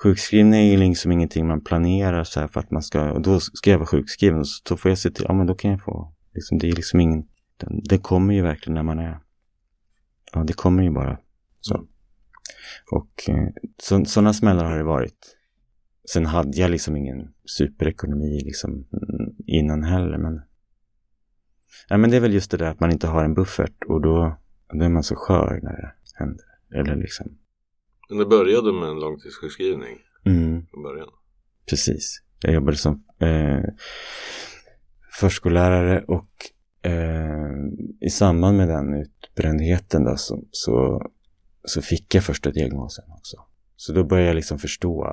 Sjukskrivning 0.03 0.59
är 0.59 0.71
ju 0.71 0.77
liksom 0.77 1.11
ingenting 1.11 1.47
man 1.47 1.63
planerar 1.63 2.23
så 2.23 2.39
här 2.39 2.47
för 2.47 2.59
att 2.59 2.71
man 2.71 2.81
ska, 2.81 3.11
och 3.11 3.21
då 3.21 3.39
ska 3.39 3.69
jag 3.69 3.77
vara 3.77 3.87
sjukskriven, 3.87 4.45
så 4.45 4.61
då 4.69 4.77
får 4.77 4.91
jag 4.91 4.97
se 4.97 5.11
till, 5.11 5.25
ja 5.27 5.33
men 5.33 5.47
då 5.47 5.55
kan 5.55 5.71
jag 5.71 5.83
få, 5.83 6.13
liksom, 6.33 6.57
det 6.57 6.69
är 6.69 6.75
liksom 6.75 6.99
ingen, 6.99 7.27
den, 7.57 7.81
det 7.83 7.97
kommer 7.97 8.33
ju 8.33 8.41
verkligen 8.41 8.73
när 8.73 8.83
man 8.83 8.99
är, 8.99 9.19
ja 10.33 10.43
det 10.43 10.53
kommer 10.53 10.83
ju 10.83 10.91
bara 10.91 11.19
så. 11.59 11.75
Mm. 11.75 11.87
Och 12.91 13.29
eh, 13.29 13.49
så, 13.77 14.05
sådana 14.05 14.33
smällar 14.33 14.65
har 14.65 14.77
det 14.77 14.83
varit. 14.83 15.37
Sen 16.13 16.25
hade 16.25 16.57
jag 16.57 16.71
liksom 16.71 16.95
ingen 16.95 17.33
superekonomi 17.57 18.41
liksom 18.43 18.71
mm, 18.71 19.35
innan 19.45 19.83
heller, 19.83 20.17
men 20.17 20.41
Ja 21.89 21.97
men 21.97 22.09
det 22.09 22.15
är 22.15 22.21
väl 22.21 22.33
just 22.33 22.51
det 22.51 22.57
där 22.57 22.71
att 22.71 22.79
man 22.79 22.91
inte 22.91 23.07
har 23.07 23.23
en 23.23 23.33
buffert 23.33 23.83
och 23.87 24.01
då, 24.01 24.37
då 24.73 24.85
är 24.85 24.89
man 24.89 25.03
så 25.03 25.15
skör 25.15 25.59
när 25.63 25.71
det 25.71 25.93
händer. 26.13 26.45
Eller 26.75 26.95
liksom, 26.95 27.37
Men 28.09 28.17
det 28.17 28.25
började 28.25 28.73
med 28.73 28.89
en 28.89 28.99
långtidssjukskrivning 28.99 29.97
mm. 30.25 30.65
från 30.71 30.83
början. 30.83 31.09
Precis. 31.69 32.21
Jag 32.41 32.53
jobbade 32.53 32.77
som 32.77 33.03
eh, 33.19 33.63
förskollärare 35.19 36.03
och 36.07 36.29
eh, 36.81 37.55
i 38.01 38.09
samband 38.09 38.57
med 38.57 38.67
den 38.67 38.93
utbrändheten 38.93 40.03
då, 40.03 40.17
så, 40.17 40.43
så, 40.51 41.01
så 41.63 41.81
fick 41.81 42.15
jag 42.15 42.23
första 42.23 42.51
diagnosen 42.51 43.05
också. 43.07 43.37
Så 43.75 43.93
då 43.93 44.03
började 44.03 44.27
jag 44.27 44.35
liksom 44.35 44.59
förstå. 44.59 45.07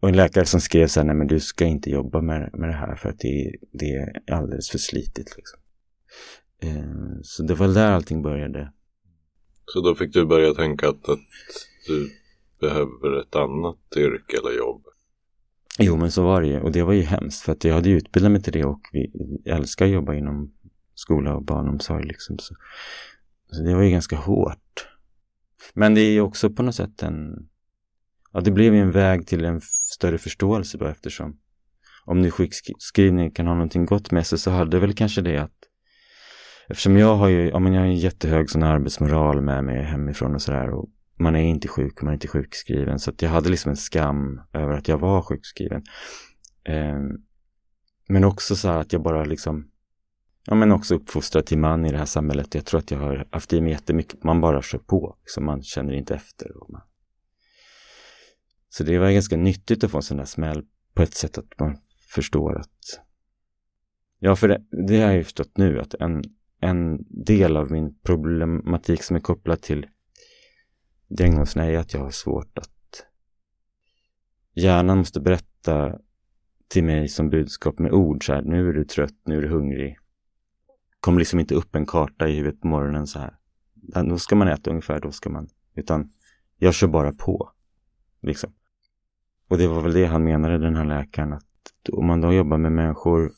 Och 0.00 0.08
en 0.08 0.16
läkare 0.16 0.44
som 0.44 0.60
skrev 0.60 0.86
så 0.86 1.00
här, 1.00 1.06
nej 1.06 1.16
men 1.16 1.26
du 1.26 1.40
ska 1.40 1.64
inte 1.64 1.90
jobba 1.90 2.20
med, 2.20 2.50
med 2.52 2.68
det 2.68 2.74
här 2.74 2.96
för 2.96 3.08
att 3.08 3.18
det, 3.18 3.54
det 3.72 3.90
är 3.94 4.34
alldeles 4.34 4.70
för 4.70 4.78
slitigt. 4.78 5.36
Liksom. 5.36 5.60
Eh, 6.62 7.20
så 7.22 7.42
det 7.42 7.54
var 7.54 7.68
där 7.68 7.92
allting 7.92 8.22
började. 8.22 8.72
Så 9.64 9.80
då 9.80 9.94
fick 9.94 10.12
du 10.12 10.26
börja 10.26 10.54
tänka 10.54 10.88
att, 10.88 11.08
att 11.08 11.18
du 11.86 12.10
behöver 12.60 13.20
ett 13.20 13.36
annat 13.36 13.96
yrke 13.96 14.36
eller 14.36 14.58
jobb. 14.58 14.86
Jo, 15.78 15.96
men 15.96 16.10
så 16.10 16.22
var 16.22 16.40
det 16.40 16.46
ju. 16.46 16.60
Och 16.60 16.72
det 16.72 16.82
var 16.82 16.92
ju 16.92 17.02
hemskt 17.02 17.42
för 17.42 17.52
att 17.52 17.64
jag 17.64 17.74
hade 17.74 17.88
ju 17.88 17.96
utbildat 17.96 18.32
mig 18.32 18.42
till 18.42 18.52
det 18.52 18.64
och 18.64 18.80
vi 18.92 19.10
älskar 19.44 19.84
att 19.84 19.92
jobba 19.92 20.14
inom 20.14 20.52
skola 20.94 21.34
och 21.34 21.44
barnomsorg 21.44 22.04
liksom. 22.04 22.38
Så, 22.38 22.54
så 23.50 23.62
det 23.62 23.74
var 23.74 23.82
ju 23.82 23.90
ganska 23.90 24.16
hårt. 24.16 24.88
Men 25.74 25.94
det 25.94 26.00
är 26.00 26.10
ju 26.10 26.20
också 26.20 26.50
på 26.50 26.62
något 26.62 26.74
sätt 26.74 27.02
en... 27.02 27.48
Ja, 28.32 28.40
det 28.40 28.50
blev 28.50 28.74
ju 28.74 28.80
en 28.80 28.90
väg 28.90 29.26
till 29.26 29.44
en 29.44 29.60
större 29.60 30.18
förståelse 30.18 30.78
då 30.78 30.86
eftersom 30.86 31.38
om 32.04 32.22
nu 32.22 32.30
sjukskrivning 32.30 33.30
kan 33.30 33.46
ha 33.46 33.54
någonting 33.54 33.86
gott 33.86 34.10
med 34.10 34.26
sig 34.26 34.38
så 34.38 34.50
hade 34.50 34.78
väl 34.78 34.94
kanske 34.94 35.20
det 35.20 35.38
att 35.38 35.56
eftersom 36.68 36.96
jag 36.96 37.16
har 37.16 37.28
ju, 37.28 37.48
ja 37.48 37.58
men 37.58 37.72
jag 37.72 37.80
har 37.80 37.86
en 37.86 37.96
jättehög 37.96 38.50
sån 38.50 38.62
arbetsmoral 38.62 39.40
med 39.40 39.64
mig 39.64 39.82
hemifrån 39.84 40.34
och 40.34 40.42
sådär 40.42 40.70
och 40.70 40.88
man 41.22 41.36
är 41.36 41.42
inte 41.42 41.68
sjuk, 41.68 42.02
man 42.02 42.08
är 42.08 42.14
inte 42.14 42.28
sjukskriven. 42.28 42.98
Så 42.98 43.10
att 43.10 43.22
jag 43.22 43.30
hade 43.30 43.50
liksom 43.50 43.70
en 43.70 43.76
skam 43.76 44.40
över 44.52 44.72
att 44.72 44.88
jag 44.88 44.98
var 44.98 45.22
sjukskriven. 45.22 45.82
Eh, 46.64 46.98
men 48.08 48.24
också 48.24 48.56
så 48.56 48.68
här 48.68 48.78
att 48.78 48.92
jag 48.92 49.02
bara 49.02 49.24
liksom, 49.24 49.70
ja 50.46 50.54
men 50.54 50.72
också 50.72 50.94
uppfostrad 50.94 51.46
till 51.46 51.58
man 51.58 51.86
i 51.86 51.92
det 51.92 51.98
här 51.98 52.04
samhället. 52.04 52.54
Jag 52.54 52.64
tror 52.64 52.80
att 52.80 52.90
jag 52.90 52.98
har 52.98 53.28
haft 53.32 53.52
i 53.52 53.60
mig 53.60 53.72
jättemycket, 53.72 54.24
man 54.24 54.40
bara 54.40 54.62
kör 54.62 54.78
på, 54.78 55.16
liksom 55.22 55.44
man 55.44 55.62
känner 55.62 55.92
inte 55.92 56.14
efter. 56.14 56.62
Och 56.62 56.70
man... 56.70 56.82
Så 58.68 58.84
det 58.84 58.98
var 58.98 59.10
ganska 59.10 59.36
nyttigt 59.36 59.84
att 59.84 59.90
få 59.90 59.96
en 59.96 60.02
sån 60.02 60.16
där 60.16 60.24
smäll 60.24 60.64
på 60.94 61.02
ett 61.02 61.14
sätt 61.14 61.38
att 61.38 61.60
man 61.60 61.78
förstår 62.14 62.58
att, 62.60 63.00
ja 64.18 64.36
för 64.36 64.48
det, 64.48 64.62
det 64.88 65.00
har 65.00 65.06
jag 65.06 65.16
ju 65.16 65.24
förstått 65.24 65.56
nu, 65.56 65.80
att 65.80 65.94
en, 65.94 66.22
en 66.60 67.04
del 67.24 67.56
av 67.56 67.70
min 67.70 67.98
problematik 67.98 69.02
som 69.02 69.16
är 69.16 69.20
kopplad 69.20 69.62
till 69.62 69.86
diagnosen 71.16 71.62
är 71.62 71.78
att 71.78 71.94
jag 71.94 72.00
har 72.00 72.10
svårt 72.10 72.58
att 72.58 73.06
hjärnan 74.54 74.98
måste 74.98 75.20
berätta 75.20 75.98
till 76.68 76.84
mig 76.84 77.08
som 77.08 77.30
budskap 77.30 77.78
med 77.78 77.92
ord 77.92 78.26
så 78.26 78.32
här, 78.32 78.42
nu 78.42 78.68
är 78.68 78.72
du 78.72 78.84
trött, 78.84 79.14
nu 79.24 79.38
är 79.38 79.42
du 79.42 79.48
hungrig. 79.48 79.98
Kommer 81.00 81.18
liksom 81.18 81.40
inte 81.40 81.54
upp 81.54 81.74
en 81.74 81.86
karta 81.86 82.28
i 82.28 82.36
huvudet 82.36 82.60
på 82.60 82.66
morgonen 82.66 83.06
så 83.06 83.18
här. 83.18 83.36
Då 84.08 84.18
ska 84.18 84.36
man 84.36 84.48
äta 84.48 84.70
ungefär, 84.70 85.00
då 85.00 85.12
ska 85.12 85.30
man, 85.30 85.48
utan 85.74 86.12
jag 86.56 86.74
kör 86.74 86.88
bara 86.88 87.12
på. 87.12 87.52
Liksom. 88.22 88.52
Och 89.48 89.58
det 89.58 89.68
var 89.68 89.80
väl 89.80 89.92
det 89.92 90.06
han 90.06 90.24
menade, 90.24 90.58
den 90.58 90.76
här 90.76 90.84
läkaren, 90.84 91.32
att 91.32 91.44
om 91.92 92.06
man 92.06 92.20
då 92.20 92.32
jobbar 92.32 92.58
med 92.58 92.72
människor, 92.72 93.32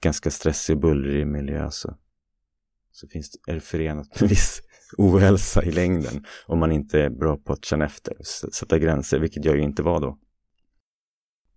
ganska 0.00 0.30
stressig 0.30 0.76
och 0.76 0.82
bullrig 0.82 1.26
miljö 1.26 1.70
så, 1.70 1.96
så 2.92 3.08
finns 3.08 3.30
det, 3.30 3.50
är 3.50 3.54
det 3.54 3.60
förenat 3.60 4.20
med 4.20 4.28
viss 4.28 4.62
ohälsa 4.96 5.64
i 5.64 5.70
längden 5.70 6.24
om 6.46 6.58
man 6.58 6.72
inte 6.72 7.00
är 7.00 7.10
bra 7.10 7.36
på 7.36 7.52
att 7.52 7.64
känna 7.64 7.84
efter 7.84 8.18
och 8.18 8.26
sätta 8.26 8.78
gränser, 8.78 9.18
vilket 9.18 9.44
jag 9.44 9.56
ju 9.56 9.62
inte 9.62 9.82
var 9.82 10.00
då. 10.00 10.18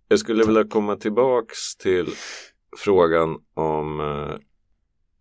Jag 0.08 0.18
skulle 0.18 0.44
vilja 0.44 0.64
komma 0.64 0.96
tillbaks 0.96 1.76
till 1.76 2.06
frågan 2.76 3.36
om 3.54 4.00
eh, 4.00 4.36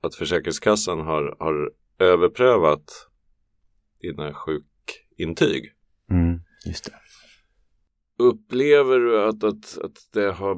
att 0.01 0.15
Försäkringskassan 0.15 0.99
har, 0.99 1.35
har 1.39 1.71
överprövat 1.99 3.07
dina 4.01 4.33
sjukintyg. 4.33 5.73
Mm, 6.11 6.39
just 6.65 6.85
det. 6.85 6.91
Upplever 8.23 8.99
du 8.99 9.23
att, 9.23 9.43
att, 9.43 9.77
att 9.77 9.97
det 10.13 10.31
har 10.31 10.57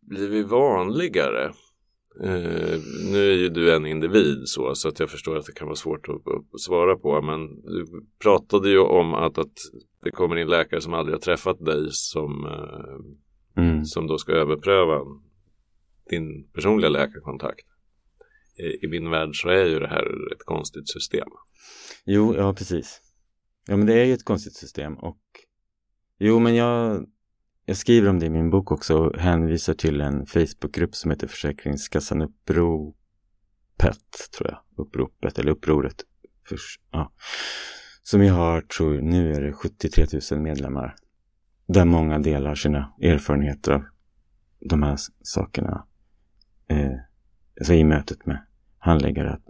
blivit 0.00 0.46
vanligare? 0.46 1.52
Eh, 2.20 2.80
nu 3.12 3.30
är 3.30 3.36
ju 3.36 3.48
du 3.48 3.74
en 3.74 3.86
individ 3.86 4.42
så, 4.44 4.74
så 4.74 4.88
att 4.88 5.00
jag 5.00 5.10
förstår 5.10 5.36
att 5.36 5.46
det 5.46 5.52
kan 5.52 5.66
vara 5.66 5.76
svårt 5.76 6.08
att, 6.08 6.14
att 6.54 6.60
svara 6.60 6.96
på. 6.96 7.22
Men 7.22 7.62
du 7.62 7.86
pratade 8.22 8.68
ju 8.70 8.78
om 8.78 9.14
att, 9.14 9.38
att 9.38 9.52
det 10.04 10.10
kommer 10.10 10.36
in 10.36 10.48
läkare 10.48 10.80
som 10.80 10.94
aldrig 10.94 11.14
har 11.14 11.20
träffat 11.20 11.64
dig 11.64 11.86
som, 11.90 12.46
eh, 12.46 13.22
Mm. 13.56 13.84
som 13.84 14.06
då 14.06 14.18
ska 14.18 14.32
överpröva 14.32 14.98
din 16.10 16.50
personliga 16.52 16.88
läkarkontakt. 16.90 17.66
I, 18.58 18.84
I 18.86 18.88
min 18.88 19.10
värld 19.10 19.30
så 19.42 19.48
är 19.48 19.64
ju 19.64 19.78
det 19.78 19.88
här 19.88 20.32
ett 20.32 20.44
konstigt 20.44 20.88
system. 20.88 21.28
Jo, 22.06 22.34
ja 22.36 22.54
precis. 22.54 23.00
Ja 23.68 23.76
men 23.76 23.86
det 23.86 23.94
är 23.94 24.04
ju 24.04 24.12
ett 24.12 24.24
konstigt 24.24 24.56
system 24.56 24.94
och 24.94 25.20
Jo 26.18 26.38
men 26.38 26.54
jag 26.54 27.06
jag 27.64 27.76
skriver 27.76 28.08
om 28.08 28.18
det 28.18 28.26
i 28.26 28.30
min 28.30 28.50
bok 28.50 28.72
också 28.72 28.98
och 28.98 29.18
hänvisar 29.18 29.74
till 29.74 30.00
en 30.00 30.26
Facebookgrupp 30.26 30.94
som 30.94 31.10
heter 31.10 31.26
Försäkringskassan 31.26 32.22
Uppropet 32.22 33.98
tror 34.36 34.50
jag. 34.50 34.58
Uppropet 34.76 35.38
eller 35.38 35.52
upproret. 35.52 36.04
Förs- 36.48 36.80
ja. 36.90 37.12
Som 38.02 38.22
jag 38.22 38.34
har, 38.34 38.60
tror 38.60 39.00
nu 39.00 39.32
är 39.32 39.40
det 39.40 39.52
73 39.52 40.06
000 40.30 40.40
medlemmar. 40.40 40.94
Där 41.66 41.84
många 41.84 42.18
delar 42.18 42.54
sina 42.54 42.92
erfarenheter 43.02 43.72
av 43.72 43.84
de 44.60 44.82
här 44.82 44.96
sakerna. 45.22 45.86
Eh, 46.68 46.92
alltså 47.60 47.74
i 47.74 47.84
mötet 47.84 48.26
med 48.26 48.46
handläggare. 48.78 49.40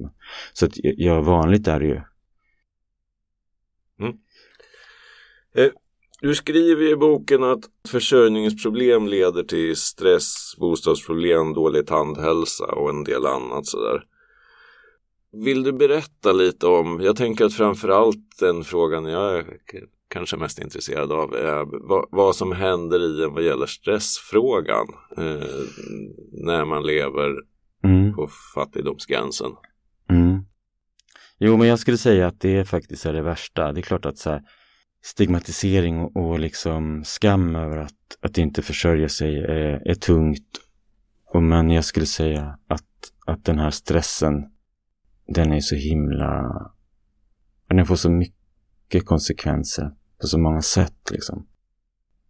Så 0.52 0.66
att 0.66 0.73
ja, 0.75 1.21
vanligt 1.21 1.69
är 1.69 1.81
det 1.81 1.87
ju 1.87 2.00
mm. 4.00 4.19
eh, 5.54 5.71
du 6.23 6.35
skriver 6.35 6.93
i 6.93 6.97
boken 6.97 7.45
att 7.45 7.61
försörjningsproblem 7.88 9.07
leder 9.07 9.43
till 9.43 9.76
stress, 9.76 10.57
bostadsproblem, 10.59 11.55
dålig 11.55 11.87
tandhälsa 11.87 12.64
och 12.64 12.91
en 12.91 13.05
del 13.05 13.26
annat 13.26 13.67
sådär. 13.67 14.05
Vill 15.33 15.62
du 15.62 15.73
berätta 15.73 16.33
lite 16.33 16.67
om, 16.67 17.00
jag 17.00 17.17
tänker 17.17 17.45
att 17.45 17.55
framförallt 17.55 18.38
den 18.41 18.64
frågan 18.64 19.05
jag 19.05 19.38
är 19.38 19.45
kanske 20.09 20.37
mest 20.37 20.59
intresserad 20.59 21.12
av 21.12 21.35
är 21.35 21.88
vad, 21.88 22.09
vad 22.11 22.37
som 22.37 22.52
händer 22.52 23.21
i 23.21 23.25
en 23.25 23.35
vad 23.35 23.43
gäller 23.43 23.67
stressfrågan 23.67 24.87
eh, 25.17 25.49
när 26.33 26.64
man 26.64 26.87
lever 26.87 27.35
mm. 27.85 28.14
på 28.14 28.29
fattigdomsgränsen. 28.55 29.52
Mm. 30.11 30.41
Jo, 31.38 31.57
men 31.57 31.69
jag 31.69 31.79
skulle 31.79 31.99
säga 31.99 32.26
att 32.26 32.41
det 32.41 32.64
faktiskt 32.64 33.07
är 33.07 33.12
det 33.12 33.23
värsta. 33.23 33.73
Det 33.73 33.81
är 33.81 33.83
klart 33.83 34.07
att 34.07 34.19
så 34.19 34.31
här, 34.31 34.43
stigmatisering 35.02 36.00
och, 36.00 36.16
och 36.16 36.38
liksom 36.38 37.04
skam 37.04 37.56
över 37.56 37.76
att, 37.76 38.18
att 38.21 38.38
inte 38.38 38.62
försörja 38.62 39.09
sig 39.09 39.38
är, 39.38 39.88
är 39.88 39.94
tungt. 39.94 40.61
Och 41.26 41.42
men 41.42 41.71
jag 41.71 41.85
skulle 41.85 42.06
säga 42.06 42.59
att, 42.66 43.12
att 43.26 43.44
den 43.44 43.59
här 43.59 43.71
stressen, 43.71 44.52
den 45.26 45.52
är 45.52 45.61
så 45.61 45.75
himla... 45.75 46.73
Den 47.68 47.87
får 47.87 47.97
så 47.97 48.11
mycket 48.11 49.06
konsekvenser 49.06 49.94
på 50.21 50.26
så 50.26 50.38
många 50.38 50.62
sätt 50.62 51.11
liksom. 51.11 51.47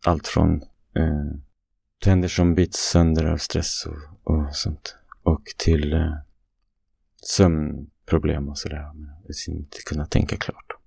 Allt 0.05 0.27
från... 0.27 0.63
Eh, 0.97 1.39
tänder 2.03 2.29
som 2.29 2.55
bits 2.55 2.91
sönder 2.91 3.25
av 3.25 3.37
stress 3.37 3.87
och, 3.87 4.33
och 4.33 4.57
sånt. 4.57 4.97
Och 5.23 5.43
till 5.57 5.93
eh, 5.93 6.15
sömnproblem 7.17 8.49
och 8.49 8.59
sådär. 8.59 8.91
Inte 9.49 9.79
kunna 9.87 10.07
tänka 10.07 10.37
klart. 10.37 10.82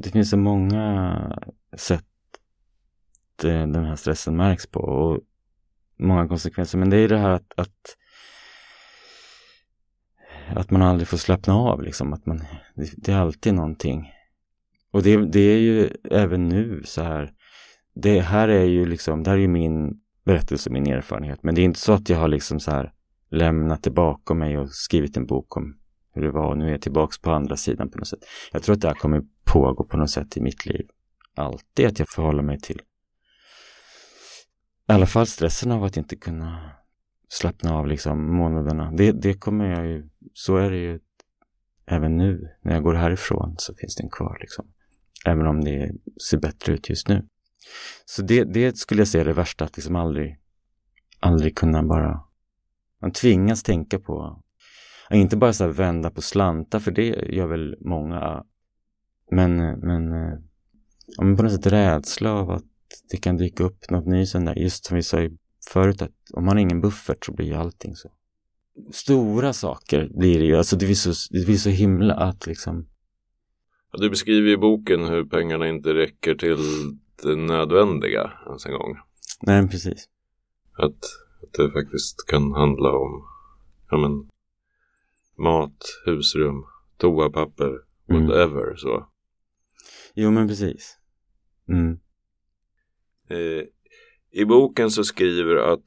Det 0.00 0.10
finns 0.10 0.30
så 0.30 0.36
många 0.36 1.38
sätt 1.76 2.04
eh, 3.44 3.48
den 3.48 3.84
här 3.84 3.96
stressen 3.96 4.36
märks 4.36 4.66
på 4.66 4.80
och 4.80 5.20
många 5.98 6.28
konsekvenser. 6.28 6.78
Men 6.78 6.90
det 6.90 6.96
är 6.96 7.08
det 7.08 7.18
här 7.18 7.30
att, 7.30 7.52
att 7.56 7.96
att 10.56 10.70
man 10.70 10.82
aldrig 10.82 11.08
får 11.08 11.16
slappna 11.16 11.54
av 11.54 11.82
liksom. 11.82 12.12
Att 12.12 12.26
man, 12.26 12.38
det, 12.74 12.90
det 12.96 13.12
är 13.12 13.16
alltid 13.16 13.54
någonting. 13.54 14.10
Och 14.90 15.02
det, 15.02 15.26
det, 15.26 15.40
är 15.40 15.58
ju 15.58 15.90
även 16.10 16.48
nu 16.48 16.82
så 16.84 17.02
här. 17.02 17.32
Det 17.94 18.20
här 18.20 18.48
är 18.48 18.64
ju 18.64 18.86
liksom, 18.86 19.22
det 19.22 19.30
här 19.30 19.36
är 19.36 19.40
ju 19.40 19.48
min 19.48 20.00
berättelse, 20.24 20.70
min 20.70 20.86
erfarenhet. 20.86 21.42
Men 21.42 21.54
det 21.54 21.60
är 21.60 21.64
inte 21.64 21.80
så 21.80 21.92
att 21.92 22.08
jag 22.08 22.18
har 22.18 22.28
liksom 22.28 22.60
så 22.60 22.70
här 22.70 22.92
lämnat 23.30 23.82
det 23.82 23.90
bakom 23.90 24.38
mig 24.38 24.58
och 24.58 24.70
skrivit 24.70 25.16
en 25.16 25.26
bok 25.26 25.56
om 25.56 25.76
hur 26.12 26.22
det 26.22 26.30
var 26.30 26.50
och 26.50 26.58
nu 26.58 26.66
är 26.66 26.70
jag 26.70 26.82
tillbaks 26.82 27.18
på 27.18 27.30
andra 27.30 27.56
sidan 27.56 27.90
på 27.90 27.98
något 27.98 28.08
sätt. 28.08 28.24
Jag 28.52 28.62
tror 28.62 28.74
att 28.74 28.80
det 28.80 28.88
här 28.88 28.94
kommer 28.94 29.22
pågå 29.44 29.84
på 29.84 29.96
något 29.96 30.10
sätt 30.10 30.36
i 30.36 30.40
mitt 30.40 30.66
liv. 30.66 30.86
Alltid 31.34 31.86
att 31.86 31.98
jag 31.98 32.08
förhåller 32.08 32.42
mig 32.42 32.60
till 32.60 32.82
i 34.88 34.92
alla 34.92 35.06
fall 35.06 35.26
stressen 35.26 35.72
av 35.72 35.84
att 35.84 35.96
inte 35.96 36.16
kunna 36.16 36.70
slappna 37.28 37.74
av 37.74 37.86
liksom 37.86 38.36
månaderna. 38.36 38.92
Det, 38.92 39.12
det 39.12 39.34
kommer 39.34 39.64
jag 39.64 39.86
ju, 39.86 40.08
så 40.32 40.56
är 40.56 40.70
det 40.70 40.76
ju 40.76 41.00
även 41.86 42.16
nu. 42.16 42.48
När 42.62 42.74
jag 42.74 42.82
går 42.82 42.94
härifrån 42.94 43.54
så 43.58 43.74
finns 43.74 43.96
den 43.96 44.10
kvar 44.10 44.38
liksom. 44.40 44.66
Även 45.26 45.46
om 45.46 45.60
det 45.60 45.92
ser 46.30 46.38
bättre 46.38 46.72
ut 46.72 46.88
just 46.88 47.08
nu. 47.08 47.28
Så 48.04 48.22
det, 48.22 48.44
det 48.44 48.78
skulle 48.78 49.00
jag 49.00 49.08
säga 49.08 49.20
är 49.20 49.24
det 49.24 49.32
värsta, 49.32 49.64
att 49.64 49.76
liksom 49.76 49.96
aldrig, 49.96 50.38
aldrig 51.20 51.56
kunna 51.56 51.82
bara... 51.82 52.20
Man 53.00 53.12
tvingas 53.12 53.62
tänka 53.62 53.98
på, 53.98 54.41
inte 55.16 55.36
bara 55.36 55.52
så 55.52 55.68
vända 55.68 56.10
på 56.10 56.22
slantar, 56.22 56.78
för 56.80 56.90
det 56.90 57.06
gör 57.34 57.46
väl 57.46 57.76
många. 57.80 58.44
Men, 59.30 59.56
men, 59.56 60.08
men 61.18 61.36
på 61.36 61.42
något 61.42 61.52
sätt 61.52 61.66
rädsla 61.66 62.32
av 62.32 62.50
att 62.50 62.64
det 63.10 63.16
kan 63.16 63.36
dyka 63.36 63.64
upp 63.64 63.90
något 63.90 64.06
nytt 64.06 64.32
där. 64.32 64.58
Just 64.58 64.84
som 64.84 64.96
vi 64.96 65.02
sa 65.02 65.28
förut, 65.72 66.02
att 66.02 66.12
om 66.32 66.44
man 66.44 66.56
har 66.56 66.62
ingen 66.62 66.80
buffert 66.80 67.24
så 67.24 67.32
blir 67.32 67.54
allting 67.54 67.96
så. 67.96 68.12
Stora 68.92 69.52
saker 69.52 70.08
blir 70.14 70.38
det 70.38 70.44
ju, 70.44 70.56
alltså 70.56 70.76
det 70.76 70.86
blir 70.86 70.94
så, 70.94 71.12
det 71.30 71.46
blir 71.46 71.56
så 71.56 71.70
himla 71.70 72.14
att 72.14 72.46
liksom 72.46 72.86
du 73.98 74.10
beskriver 74.10 74.50
i 74.50 74.56
boken 74.56 75.04
hur 75.04 75.24
pengarna 75.24 75.68
inte 75.68 75.94
räcker 75.94 76.34
till 76.34 76.58
det 77.22 77.36
nödvändiga 77.36 78.32
ens 78.46 78.66
en 78.66 78.72
gång. 78.72 78.96
Nej, 79.42 79.68
precis. 79.68 80.08
Att, 80.78 80.94
att 81.42 81.52
det 81.52 81.70
faktiskt 81.70 82.26
kan 82.26 82.52
handla 82.52 82.90
om 82.92 83.24
ja, 83.90 83.96
men, 83.96 84.28
mat, 85.42 85.76
husrum, 86.06 86.64
toapapper, 86.96 87.78
mm. 88.10 88.26
whatever 88.26 88.66
mm. 88.66 88.76
så. 88.76 89.08
Jo, 90.14 90.30
men 90.30 90.48
precis. 90.48 90.98
Mm. 91.68 91.98
Eh, 93.28 93.64
I 94.30 94.44
boken 94.44 94.90
så 94.90 95.04
skriver 95.04 95.54
du 95.54 95.64
att 95.64 95.84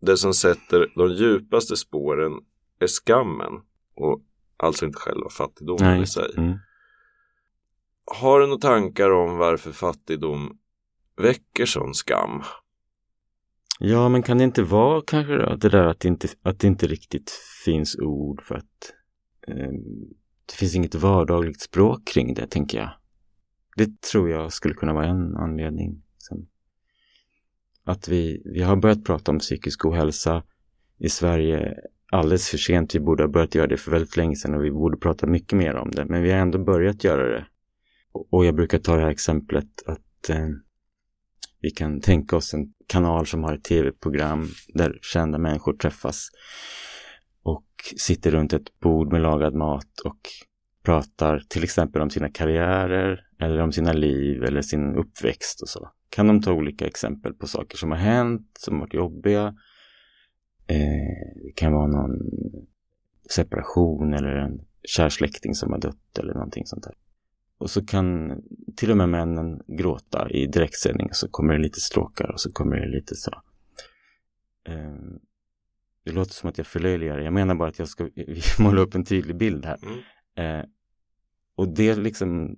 det 0.00 0.16
som 0.16 0.34
sätter 0.34 0.92
de 0.96 1.12
djupaste 1.12 1.76
spåren 1.76 2.32
är 2.78 2.86
skammen 2.86 3.52
och 3.94 4.22
alltså 4.56 4.86
inte 4.86 4.98
själva 4.98 5.28
fattigdomen 5.30 5.94
Nej. 5.94 6.02
i 6.02 6.06
sig. 6.06 6.34
Mm. 6.36 6.58
Har 8.20 8.40
du 8.40 8.46
några 8.46 8.60
tankar 8.60 9.10
om 9.10 9.36
varför 9.36 9.72
fattigdom 9.72 10.58
väcker 11.16 11.66
sån 11.66 11.94
skam? 11.94 12.42
Ja, 13.78 14.08
men 14.08 14.22
kan 14.22 14.38
det 14.38 14.44
inte 14.44 14.62
vara 14.62 15.02
kanske 15.06 15.56
det 15.56 15.68
där 15.68 15.84
att 15.84 16.00
det 16.00 16.08
inte, 16.08 16.28
att 16.42 16.58
det 16.58 16.66
inte 16.66 16.86
riktigt 16.86 17.30
finns 17.64 17.96
ord 17.98 18.42
för 18.42 18.54
att 18.54 18.92
eh, 19.48 19.72
det 20.46 20.54
finns 20.54 20.74
inget 20.74 20.94
vardagligt 20.94 21.60
språk 21.60 22.06
kring 22.06 22.34
det, 22.34 22.46
tänker 22.46 22.78
jag. 22.78 22.90
Det 23.76 24.00
tror 24.00 24.30
jag 24.30 24.52
skulle 24.52 24.74
kunna 24.74 24.92
vara 24.92 25.06
en 25.06 25.36
anledning. 25.36 26.02
Sen. 26.18 26.46
att 27.84 28.08
vi, 28.08 28.42
vi 28.44 28.62
har 28.62 28.76
börjat 28.76 29.04
prata 29.04 29.32
om 29.32 29.38
psykisk 29.38 29.84
ohälsa 29.84 30.42
i 30.98 31.08
Sverige 31.08 31.74
alldeles 32.12 32.48
för 32.48 32.58
sent. 32.58 32.94
Vi 32.94 33.00
borde 33.00 33.22
ha 33.22 33.28
börjat 33.28 33.54
göra 33.54 33.66
det 33.66 33.76
för 33.76 33.90
väldigt 33.90 34.16
länge 34.16 34.36
sedan 34.36 34.54
och 34.54 34.64
vi 34.64 34.70
borde 34.70 34.96
prata 34.96 35.26
mycket 35.26 35.58
mer 35.58 35.74
om 35.74 35.90
det. 35.90 36.04
Men 36.04 36.22
vi 36.22 36.30
har 36.30 36.38
ändå 36.38 36.58
börjat 36.58 37.04
göra 37.04 37.28
det. 37.28 37.46
Och 38.12 38.46
jag 38.46 38.54
brukar 38.54 38.78
ta 38.78 38.96
det 38.96 39.02
här 39.02 39.10
exemplet 39.10 39.82
att 39.86 40.30
eh, 40.30 40.48
vi 41.66 41.70
kan 41.70 42.00
tänka 42.00 42.36
oss 42.36 42.54
en 42.54 42.72
kanal 42.86 43.26
som 43.26 43.44
har 43.44 43.54
ett 43.54 43.64
tv-program 43.64 44.48
där 44.74 44.98
kända 45.02 45.38
människor 45.38 45.72
träffas 45.72 46.28
och 47.42 47.66
sitter 47.96 48.30
runt 48.30 48.52
ett 48.52 48.80
bord 48.80 49.12
med 49.12 49.22
lagad 49.22 49.54
mat 49.54 50.00
och 50.04 50.20
pratar 50.82 51.42
till 51.48 51.64
exempel 51.64 52.02
om 52.02 52.10
sina 52.10 52.28
karriärer 52.28 53.20
eller 53.40 53.60
om 53.60 53.72
sina 53.72 53.92
liv 53.92 54.44
eller 54.44 54.62
sin 54.62 54.96
uppväxt 54.96 55.62
och 55.62 55.68
så. 55.68 55.90
Kan 56.10 56.26
de 56.26 56.42
ta 56.42 56.52
olika 56.52 56.86
exempel 56.86 57.34
på 57.34 57.46
saker 57.46 57.76
som 57.76 57.90
har 57.90 57.98
hänt, 57.98 58.50
som 58.58 58.78
varit 58.78 58.94
jobbiga. 58.94 59.46
Eh, 60.66 61.42
det 61.44 61.52
kan 61.56 61.72
vara 61.72 61.86
någon 61.86 62.18
separation 63.30 64.14
eller 64.14 64.36
en 64.36 64.60
kär 64.82 65.08
släkting 65.08 65.54
som 65.54 65.72
har 65.72 65.78
dött 65.78 66.18
eller 66.18 66.34
någonting 66.34 66.66
sånt 66.66 66.84
där. 66.84 66.94
Och 67.58 67.70
så 67.70 67.86
kan 67.86 68.42
till 68.76 68.90
och 68.90 68.96
med 68.96 69.08
männen 69.08 69.62
gråta 69.66 70.30
i 70.30 70.46
direktsändning. 70.46 71.08
Så 71.12 71.28
kommer 71.28 71.52
det 71.52 71.60
lite 71.60 71.80
stråkar 71.80 72.30
och 72.30 72.40
så 72.40 72.52
kommer 72.52 72.76
det 72.76 72.88
lite 72.88 73.14
så. 73.14 73.30
Eh, 74.68 74.94
det 76.04 76.12
låter 76.12 76.32
som 76.32 76.48
att 76.48 76.58
jag 76.58 76.66
förlöjligar. 76.66 77.18
Jag 77.18 77.32
menar 77.32 77.54
bara 77.54 77.68
att 77.68 77.78
jag 77.78 77.88
ska 77.88 78.08
måla 78.58 78.80
upp 78.80 78.94
en 78.94 79.04
tydlig 79.04 79.36
bild 79.36 79.64
här. 79.64 79.78
Mm. 79.82 80.60
Eh, 80.60 80.66
och 81.54 81.68
det 81.68 81.96
liksom 81.96 82.56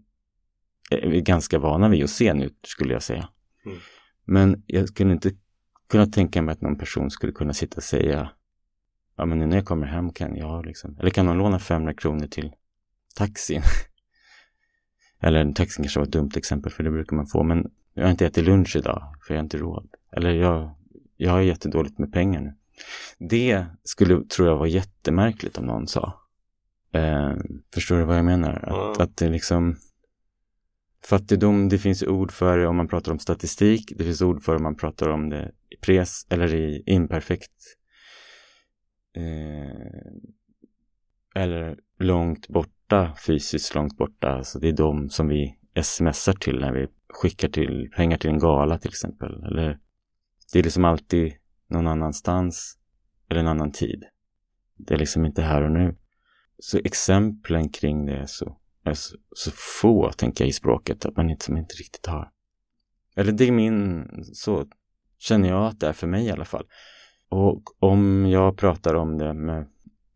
är 0.90 1.08
vi 1.08 1.20
ganska 1.20 1.58
vana 1.58 1.88
vid 1.88 2.04
att 2.04 2.10
se 2.10 2.34
nu, 2.34 2.50
skulle 2.62 2.92
jag 2.92 3.02
säga. 3.02 3.28
Mm. 3.64 3.78
Men 4.24 4.62
jag 4.66 4.88
skulle 4.88 5.12
inte 5.12 5.32
kunna 5.88 6.06
tänka 6.06 6.42
mig 6.42 6.52
att 6.52 6.60
någon 6.60 6.78
person 6.78 7.10
skulle 7.10 7.32
kunna 7.32 7.52
sitta 7.52 7.76
och 7.76 7.82
säga 7.82 8.30
Ja 9.18 9.26
men 9.26 9.38
nu 9.38 9.46
när 9.46 9.56
jag 9.56 9.64
kommer 9.64 9.86
hem 9.86 10.12
kan 10.12 10.36
jag 10.36 10.66
liksom, 10.66 10.96
eller 11.00 11.10
kan 11.10 11.26
någon 11.26 11.38
låna 11.38 11.58
500 11.58 11.94
kronor 11.94 12.26
till 12.26 12.52
taxin? 13.14 13.62
Eller 15.20 15.52
taxin 15.52 15.82
kanske 15.84 16.00
var 16.00 16.06
ett 16.06 16.12
dumt 16.12 16.30
exempel 16.36 16.72
för 16.72 16.84
det 16.84 16.90
brukar 16.90 17.16
man 17.16 17.26
få. 17.26 17.42
Men 17.42 17.70
jag 17.94 18.02
har 18.02 18.10
inte 18.10 18.26
ätit 18.26 18.44
lunch 18.44 18.76
idag 18.76 19.14
för 19.26 19.34
jag 19.34 19.38
har 19.38 19.44
inte 19.44 19.58
råd. 19.58 19.88
Eller 20.12 20.30
jag, 20.30 20.70
jag 21.16 21.30
har 21.30 21.40
jättedåligt 21.40 21.98
med 21.98 22.12
pengar 22.12 22.40
nu. 22.40 22.54
Det 23.18 23.66
skulle, 23.84 24.24
tror 24.24 24.48
jag, 24.48 24.56
vara 24.56 24.68
jättemärkligt 24.68 25.58
om 25.58 25.66
någon 25.66 25.86
sa. 25.86 26.12
Eh, 26.92 27.34
förstår 27.74 27.96
du 27.96 28.04
vad 28.04 28.18
jag 28.18 28.24
menar? 28.24 28.52
Att, 28.52 28.96
mm. 28.96 29.08
att 29.08 29.16
det 29.16 29.28
liksom 29.28 29.76
Fattigdom, 31.04 31.68
det 31.68 31.78
finns 31.78 32.02
ord 32.02 32.32
för 32.32 32.58
det 32.58 32.66
om 32.66 32.76
man 32.76 32.88
pratar 32.88 33.12
om 33.12 33.18
statistik. 33.18 33.92
Det 33.96 34.04
finns 34.04 34.22
ord 34.22 34.42
för 34.42 34.52
det 34.52 34.56
om 34.56 34.62
man 34.62 34.76
pratar 34.76 35.08
om 35.08 35.30
det 35.30 35.52
i 35.70 35.76
pres 35.76 36.26
eller 36.30 36.54
i 36.54 36.82
imperfekt. 36.86 37.76
Eh, 39.16 40.12
eller 41.34 41.78
långt 41.98 42.48
bort 42.48 42.77
borta, 42.88 43.14
fysiskt 43.26 43.74
långt 43.74 43.96
borta. 43.96 44.28
Alltså 44.28 44.58
det 44.58 44.68
är 44.68 44.72
de 44.72 45.08
som 45.10 45.28
vi 45.28 45.58
smsar 45.82 46.32
till 46.32 46.60
när 46.60 46.72
vi 46.72 46.86
skickar 47.08 47.48
till 47.48 47.90
pengar 47.96 48.18
till 48.18 48.30
en 48.30 48.38
gala 48.38 48.78
till 48.78 48.90
exempel. 48.90 49.44
Eller 49.44 49.78
det 50.52 50.58
är 50.58 50.62
liksom 50.62 50.84
alltid 50.84 51.32
någon 51.68 51.86
annanstans 51.86 52.78
eller 53.30 53.40
en 53.40 53.46
annan 53.46 53.72
tid. 53.72 54.04
Det 54.76 54.94
är 54.94 54.98
liksom 54.98 55.24
inte 55.24 55.42
här 55.42 55.62
och 55.62 55.72
nu. 55.72 55.96
Så 56.58 56.78
exemplen 56.78 57.68
kring 57.68 58.06
det 58.06 58.16
är 58.16 58.26
så, 58.26 58.58
är 58.84 58.94
så, 58.94 59.16
så 59.30 59.50
få, 59.80 60.10
tänker 60.12 60.44
jag, 60.44 60.48
i 60.48 60.52
språket 60.52 61.04
att 61.04 61.16
man 61.16 61.30
inte, 61.30 61.44
som 61.44 61.56
inte 61.56 61.74
riktigt 61.74 62.06
har. 62.06 62.30
Eller 63.16 63.32
det 63.32 63.48
är 63.48 63.52
min, 63.52 64.04
så 64.22 64.66
känner 65.18 65.48
jag 65.48 65.66
att 65.66 65.80
det 65.80 65.88
är 65.88 65.92
för 65.92 66.06
mig 66.06 66.26
i 66.26 66.30
alla 66.30 66.44
fall. 66.44 66.66
Och 67.28 67.62
om 67.82 68.26
jag 68.26 68.56
pratar 68.56 68.94
om 68.94 69.18
det 69.18 69.34
med 69.34 69.68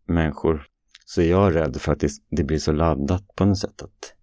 människor 0.06 0.71
så 1.12 1.20
är 1.20 1.30
jag 1.30 1.54
rädd 1.54 1.76
för 1.76 1.92
att 1.92 2.00
det, 2.00 2.10
det 2.30 2.44
blir 2.44 2.58
så 2.58 2.72
laddat 2.72 3.36
på 3.36 3.44
något 3.44 3.58
sätt. 3.58 3.82
Att 3.82 4.14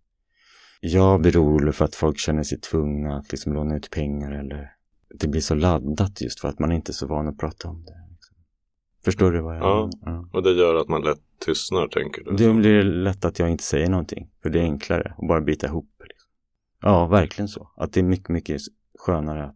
jag 0.81 1.21
blir 1.21 1.43
orolig 1.43 1.75
för 1.75 1.85
att 1.85 1.95
folk 1.95 2.17
känner 2.17 2.43
sig 2.43 2.59
tvungna 2.59 3.17
att 3.17 3.31
liksom 3.31 3.53
låna 3.53 3.75
ut 3.75 3.89
pengar 3.91 4.31
eller 4.31 4.71
det 5.19 5.27
blir 5.27 5.41
så 5.41 5.55
laddat 5.55 6.21
just 6.21 6.39
för 6.39 6.47
att 6.47 6.59
man 6.59 6.71
inte 6.71 6.91
är 6.91 6.93
så 6.93 7.07
van 7.07 7.27
att 7.27 7.37
prata 7.37 7.67
om 7.67 7.85
det. 7.85 7.93
Förstår 9.05 9.31
du 9.31 9.41
vad 9.41 9.55
jag 9.55 9.63
ja, 9.63 9.89
ja, 10.01 10.29
och 10.33 10.43
det 10.43 10.51
gör 10.51 10.75
att 10.75 10.87
man 10.87 11.01
lätt 11.01 11.21
tystnar 11.45 11.87
tänker 11.87 12.23
du? 12.23 12.35
Det 12.35 12.53
blir 12.53 12.83
lätt 12.83 13.25
att 13.25 13.39
jag 13.39 13.49
inte 13.49 13.63
säger 13.63 13.89
någonting. 13.89 14.29
För 14.41 14.49
det 14.49 14.59
är 14.59 14.63
enklare 14.63 15.13
att 15.17 15.27
bara 15.27 15.41
bita 15.41 15.67
ihop. 15.67 15.91
Liksom. 16.07 16.29
Ja, 16.81 17.07
verkligen 17.07 17.47
så. 17.47 17.71
Att 17.75 17.93
det 17.93 17.99
är 17.99 18.03
mycket, 18.03 18.29
mycket 18.29 18.61
skönare 18.99 19.45
att 19.45 19.55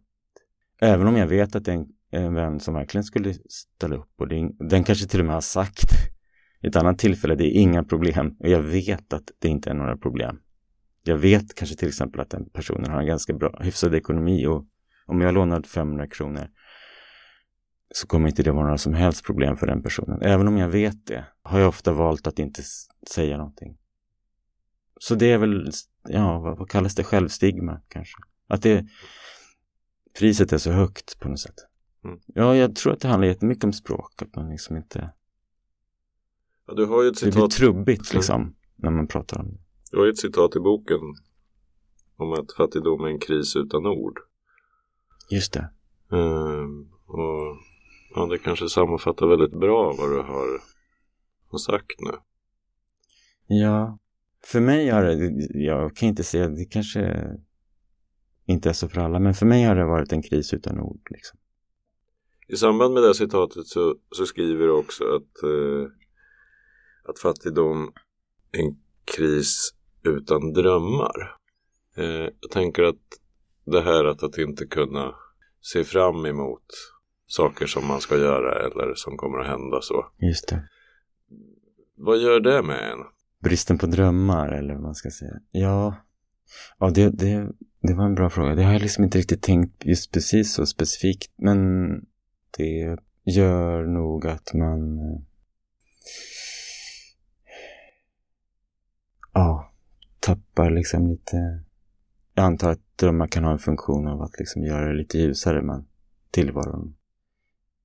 Även 0.80 1.06
om 1.06 1.16
jag 1.16 1.26
vet 1.26 1.56
att 1.56 1.64
det 1.64 1.72
är 1.72 1.76
en, 1.76 1.88
en 2.10 2.34
vän 2.34 2.60
som 2.60 2.74
verkligen 2.74 3.04
skulle 3.04 3.34
ställa 3.48 3.96
upp 3.96 4.20
och 4.20 4.28
det, 4.28 4.50
den 4.58 4.84
kanske 4.84 5.06
till 5.06 5.20
och 5.20 5.26
med 5.26 5.34
har 5.34 5.40
sagt 5.40 6.03
ett 6.68 6.76
annat 6.76 6.98
tillfälle, 6.98 7.34
det 7.34 7.44
är 7.44 7.60
inga 7.60 7.84
problem. 7.84 8.36
Och 8.38 8.48
jag 8.48 8.62
vet 8.62 9.12
att 9.12 9.30
det 9.38 9.48
inte 9.48 9.70
är 9.70 9.74
några 9.74 9.96
problem. 9.96 10.38
Jag 11.02 11.16
vet 11.16 11.54
kanske 11.54 11.76
till 11.76 11.88
exempel 11.88 12.20
att 12.20 12.30
den 12.30 12.50
personen 12.50 12.90
har 12.90 13.00
en 13.00 13.06
ganska 13.06 13.32
bra, 13.32 13.58
hyfsad 13.60 13.94
ekonomi 13.94 14.46
och 14.46 14.66
om 15.06 15.20
jag 15.20 15.34
lånar 15.34 15.62
500 15.62 16.06
kronor 16.06 16.48
så 17.94 18.06
kommer 18.06 18.28
inte 18.28 18.42
det 18.42 18.50
vara 18.50 18.64
några 18.64 18.78
som 18.78 18.94
helst 18.94 19.24
problem 19.24 19.56
för 19.56 19.66
den 19.66 19.82
personen. 19.82 20.22
Även 20.22 20.48
om 20.48 20.58
jag 20.58 20.68
vet 20.68 21.06
det 21.06 21.24
har 21.42 21.58
jag 21.58 21.68
ofta 21.68 21.92
valt 21.92 22.26
att 22.26 22.38
inte 22.38 22.62
säga 23.10 23.36
någonting. 23.36 23.78
Så 25.00 25.14
det 25.14 25.32
är 25.32 25.38
väl, 25.38 25.70
ja, 26.08 26.40
vad, 26.40 26.58
vad 26.58 26.70
kallas 26.70 26.94
det, 26.94 27.04
självstigma 27.04 27.80
kanske. 27.88 28.16
Att 28.48 28.62
det, 28.62 28.86
priset 30.18 30.52
är 30.52 30.58
så 30.58 30.70
högt 30.70 31.20
på 31.20 31.28
något 31.28 31.40
sätt. 31.40 31.54
Mm. 32.04 32.18
Ja, 32.26 32.56
jag 32.56 32.76
tror 32.76 32.92
att 32.92 33.00
det 33.00 33.08
handlar 33.08 33.28
jättemycket 33.28 33.64
om 33.64 33.72
språk, 33.72 34.22
att 34.22 34.36
man 34.36 34.50
liksom 34.50 34.76
inte... 34.76 35.10
Ja, 36.66 36.74
du 36.74 36.86
har 36.86 37.02
ju 37.02 37.08
ett 37.08 37.18
citat... 37.18 37.34
Det 37.34 37.40
blir 37.40 37.48
trubbigt 37.48 38.14
liksom, 38.14 38.40
mm. 38.40 38.54
när 38.76 38.90
man 38.90 39.06
pratar 39.06 39.40
om 39.40 39.50
det. 39.50 39.58
Du 39.90 39.98
har 39.98 40.04
ju 40.04 40.10
ett 40.10 40.18
citat 40.18 40.56
i 40.56 40.60
boken 40.60 41.00
om 42.16 42.32
att 42.32 42.52
fattigdom 42.52 43.04
är 43.04 43.08
en 43.08 43.18
kris 43.18 43.56
utan 43.56 43.86
ord. 43.86 44.18
Just 45.30 45.52
det. 45.52 45.70
Mm, 46.12 46.88
och 47.06 47.56
ja, 48.14 48.26
det 48.26 48.38
kanske 48.38 48.68
sammanfattar 48.68 49.26
väldigt 49.26 49.60
bra 49.60 49.94
vad 49.98 50.10
du 50.10 50.16
har, 50.16 50.60
har 51.50 51.58
sagt 51.58 52.00
nu. 52.00 52.12
Ja, 53.46 53.98
för 54.44 54.60
mig 54.60 54.88
har 54.88 55.02
det, 55.02 55.48
jag 55.54 55.96
kan 55.96 56.08
inte 56.08 56.24
säga, 56.24 56.48
det 56.48 56.64
kanske 56.64 57.30
inte 58.46 58.68
är 58.68 58.72
så 58.72 58.88
för 58.88 59.00
alla, 59.00 59.18
men 59.18 59.34
för 59.34 59.46
mig 59.46 59.64
har 59.64 59.74
det 59.74 59.84
varit 59.84 60.12
en 60.12 60.22
kris 60.22 60.54
utan 60.54 60.80
ord. 60.80 61.08
Liksom. 61.10 61.38
I 62.48 62.56
samband 62.56 62.94
med 62.94 63.02
det 63.02 63.14
citatet 63.14 63.66
så, 63.66 63.96
så 64.10 64.26
skriver 64.26 64.66
du 64.66 64.72
också 64.72 65.04
att, 65.04 65.42
eh, 65.42 65.90
att 67.08 67.18
fattigdom 67.18 67.92
är 68.52 68.60
en 68.60 68.76
kris 69.16 69.74
utan 70.02 70.52
drömmar. 70.52 71.36
Eh, 71.96 72.28
jag 72.40 72.50
tänker 72.50 72.82
att 72.82 73.02
det 73.64 73.80
här 73.80 74.04
att, 74.04 74.22
att 74.22 74.38
inte 74.38 74.66
kunna 74.66 75.14
se 75.60 75.84
fram 75.84 76.26
emot 76.26 76.64
saker 77.26 77.66
som 77.66 77.86
man 77.86 78.00
ska 78.00 78.16
göra 78.16 78.66
eller 78.66 78.94
som 78.94 79.16
kommer 79.16 79.38
att 79.38 79.46
hända 79.46 79.80
så. 79.80 80.06
Just 80.18 80.48
det. 80.48 80.68
Vad 81.96 82.18
gör 82.18 82.40
det 82.40 82.62
med 82.62 82.92
en? 82.92 82.98
Bristen 83.42 83.78
på 83.78 83.86
drömmar 83.86 84.48
eller 84.48 84.74
vad 84.74 84.82
man 84.82 84.94
ska 84.94 85.10
säga. 85.10 85.40
Ja, 85.50 85.96
ja 86.78 86.90
det, 86.90 87.10
det, 87.10 87.52
det 87.80 87.94
var 87.94 88.04
en 88.04 88.14
bra 88.14 88.30
fråga. 88.30 88.54
Det 88.54 88.62
har 88.62 88.72
jag 88.72 88.82
liksom 88.82 89.04
inte 89.04 89.18
riktigt 89.18 89.42
tänkt 89.42 89.84
just 89.84 90.12
precis 90.12 90.54
så 90.54 90.66
specifikt. 90.66 91.32
Men 91.36 91.90
det 92.56 92.96
gör 93.24 93.84
nog 93.84 94.26
att 94.26 94.54
man 94.54 94.98
ja, 99.32 99.72
tappar 100.24 100.70
liksom 100.70 101.06
lite 101.06 101.64
jag 102.34 102.44
antar 102.44 102.70
att 102.70 102.98
drömmar 102.98 103.26
kan 103.26 103.44
ha 103.44 103.52
en 103.52 103.58
funktion 103.58 104.08
av 104.08 104.22
att 104.22 104.38
liksom 104.38 104.64
göra 104.64 104.88
det 104.88 104.94
lite 104.94 105.18
ljusare 105.18 105.62
men 105.62 105.86
tillvaron. 106.30 106.96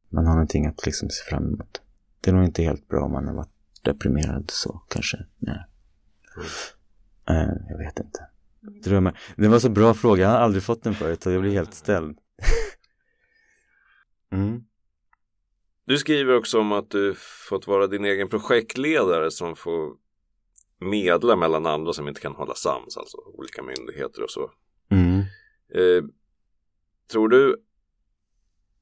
Man 0.10 0.26
har 0.26 0.34
någonting 0.34 0.66
att 0.66 0.86
liksom 0.86 1.10
se 1.10 1.30
fram 1.30 1.48
emot. 1.48 1.82
Det 2.22 2.30
är 2.30 2.36
nog 2.36 2.46
inte 2.46 2.64
helt 2.64 2.88
bra 2.88 3.04
om 3.04 3.12
man 3.12 3.28
har 3.28 3.34
varit 3.34 3.84
deprimerad 3.84 4.52
så 4.52 4.82
kanske. 4.90 5.18
Nej. 5.38 5.66
Mm. 7.28 7.50
Uh, 7.50 7.56
jag 7.70 7.78
vet 7.78 8.00
inte. 8.00 8.20
Drömmar. 8.90 9.20
Det 9.36 9.48
var 9.48 9.60
så 9.60 9.70
bra 9.70 9.94
fråga. 9.94 10.24
Jag 10.24 10.30
har 10.30 10.38
aldrig 10.38 10.64
fått 10.64 10.84
den 10.84 10.94
förut 10.94 11.24
så 11.24 11.32
jag 11.32 11.42
blir 11.42 11.52
helt 11.52 11.74
ställd. 11.74 12.18
mm. 14.32 14.64
Du 15.86 15.98
skriver 15.98 16.38
också 16.38 16.60
om 16.60 16.72
att 16.72 16.90
du 16.90 17.16
fått 17.50 17.68
vara 17.68 17.88
din 17.88 18.06
egen 18.06 18.30
projektledare 18.30 19.32
som 19.32 19.56
får 19.56 19.94
medla 20.80 21.36
mellan 21.36 21.66
andra 21.66 21.94
som 21.94 22.08
inte 22.08 22.22
kan 22.22 22.36
hålla 22.36 22.56
sams, 22.56 22.98
alltså 22.98 23.18
olika 23.18 23.64
myndigheter 23.64 24.24
och 24.24 24.30
så. 24.30 24.52
Mm. 24.92 25.20
Eh, 25.74 26.04
tror 27.12 27.30
du 27.30 27.64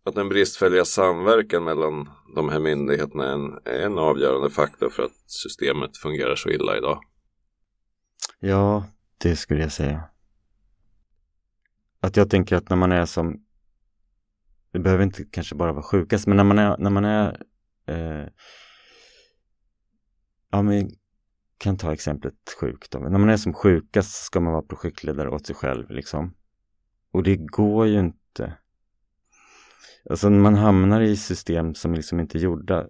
att 0.04 0.16
den 0.16 0.30
bristfälliga 0.30 0.86
samverkan 0.86 1.64
mellan 1.64 2.10
de 2.36 2.50
här 2.50 2.60
myndigheterna 2.60 3.28
är 3.28 3.34
en, 3.34 3.60
är 3.66 3.86
en 3.86 3.98
avgörande 3.98 4.50
faktor 4.50 4.90
för 4.90 5.04
att 5.04 5.24
systemet 5.26 5.98
fungerar 5.98 6.36
så 6.36 6.50
illa 6.50 6.78
idag? 6.78 7.04
Ja, 8.40 8.86
det 9.18 9.36
skulle 9.36 9.62
jag 9.62 9.72
säga. 9.72 10.04
Att 12.00 12.18
jag 12.18 12.30
tänker 12.30 12.56
att 12.56 12.70
när 12.70 12.78
man 12.78 12.92
är 12.92 13.06
som, 13.06 13.46
det 14.72 14.80
behöver 14.80 15.04
inte 15.04 15.24
kanske 15.24 15.56
bara 15.56 15.74
vara 15.74 15.84
sjukast, 15.84 16.28
men 16.28 16.38
när 16.38 16.44
man 16.44 16.60
är, 16.60 16.78
när 16.78 16.90
man 16.90 17.06
är 17.06 17.42
eh, 17.88 18.28
ja 20.52 20.62
men 20.62 20.92
kan 21.58 21.78
ta 21.78 21.94
exemplet 21.94 22.34
sjuk 22.60 22.90
då. 22.90 23.00
När 23.00 23.20
man 23.20 23.30
är 23.30 23.38
som 23.38 23.54
sjukast 23.54 24.26
ska 24.26 24.40
man 24.40 24.54
vara 24.54 24.64
projektledare 24.64 25.30
åt 25.30 25.46
sig 25.46 25.56
själv 25.56 25.92
liksom. 25.92 26.34
Och 27.12 27.24
det 27.24 27.36
går 27.36 27.88
ju 27.88 28.00
inte. 28.00 28.54
Alltså 30.10 30.30
man 30.30 30.56
hamnar 30.56 31.02
i 31.02 31.18
system 31.18 31.76
som 31.76 31.94
liksom 31.94 32.20
inte 32.20 32.38
är 32.38 32.40
gjorda 32.40 32.88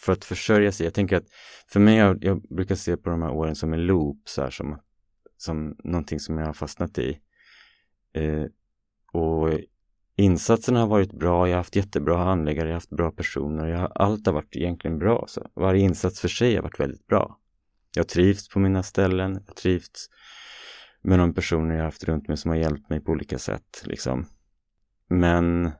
för 0.00 0.12
att 0.12 0.24
försörja 0.24 0.72
sig. 0.72 0.86
Jag 0.86 0.94
tänker 0.94 1.16
att 1.16 1.26
för 1.66 1.80
mig, 1.80 1.96
jag, 1.96 2.24
jag 2.24 2.42
brukar 2.42 2.74
se 2.74 2.96
på 2.96 3.10
de 3.10 3.22
här 3.22 3.30
åren 3.30 3.56
som 3.56 3.72
en 3.72 3.86
loop, 3.86 4.28
så 4.28 4.42
här, 4.42 4.50
som, 4.50 4.80
som 5.36 5.76
någonting 5.84 6.20
som 6.20 6.38
jag 6.38 6.46
har 6.46 6.52
fastnat 6.52 6.98
i. 6.98 7.20
Eh, 8.12 8.44
och 9.12 9.48
insatserna 10.20 10.80
har 10.80 10.86
varit 10.86 11.12
bra, 11.12 11.48
jag 11.48 11.54
har 11.54 11.60
haft 11.60 11.76
jättebra 11.76 12.24
handläggare, 12.24 12.66
jag 12.66 12.72
har 12.72 12.76
haft 12.76 12.90
bra 12.90 13.10
personer, 13.10 13.66
jag 13.66 13.78
har, 13.78 13.92
allt 13.94 14.26
har 14.26 14.32
varit 14.32 14.56
egentligen 14.56 14.98
bra. 14.98 15.24
Så 15.28 15.46
varje 15.54 15.80
insats 15.80 16.20
för 16.20 16.28
sig 16.28 16.56
har 16.56 16.62
varit 16.62 16.80
väldigt 16.80 17.06
bra. 17.06 17.38
Jag 17.94 18.02
har 18.02 18.08
trivts 18.08 18.48
på 18.48 18.58
mina 18.58 18.82
ställen, 18.82 19.32
jag 19.32 19.40
har 19.40 19.54
trivts 19.54 20.06
med 21.02 21.18
de 21.18 21.34
personer 21.34 21.70
jag 21.70 21.80
har 21.80 21.84
haft 21.84 22.04
runt 22.04 22.28
mig 22.28 22.36
som 22.36 22.48
har 22.48 22.56
hjälpt 22.56 22.90
mig 22.90 23.00
på 23.00 23.12
olika 23.12 23.38
sätt. 23.38 23.82
Liksom. 23.84 24.26
Men, 25.08 25.70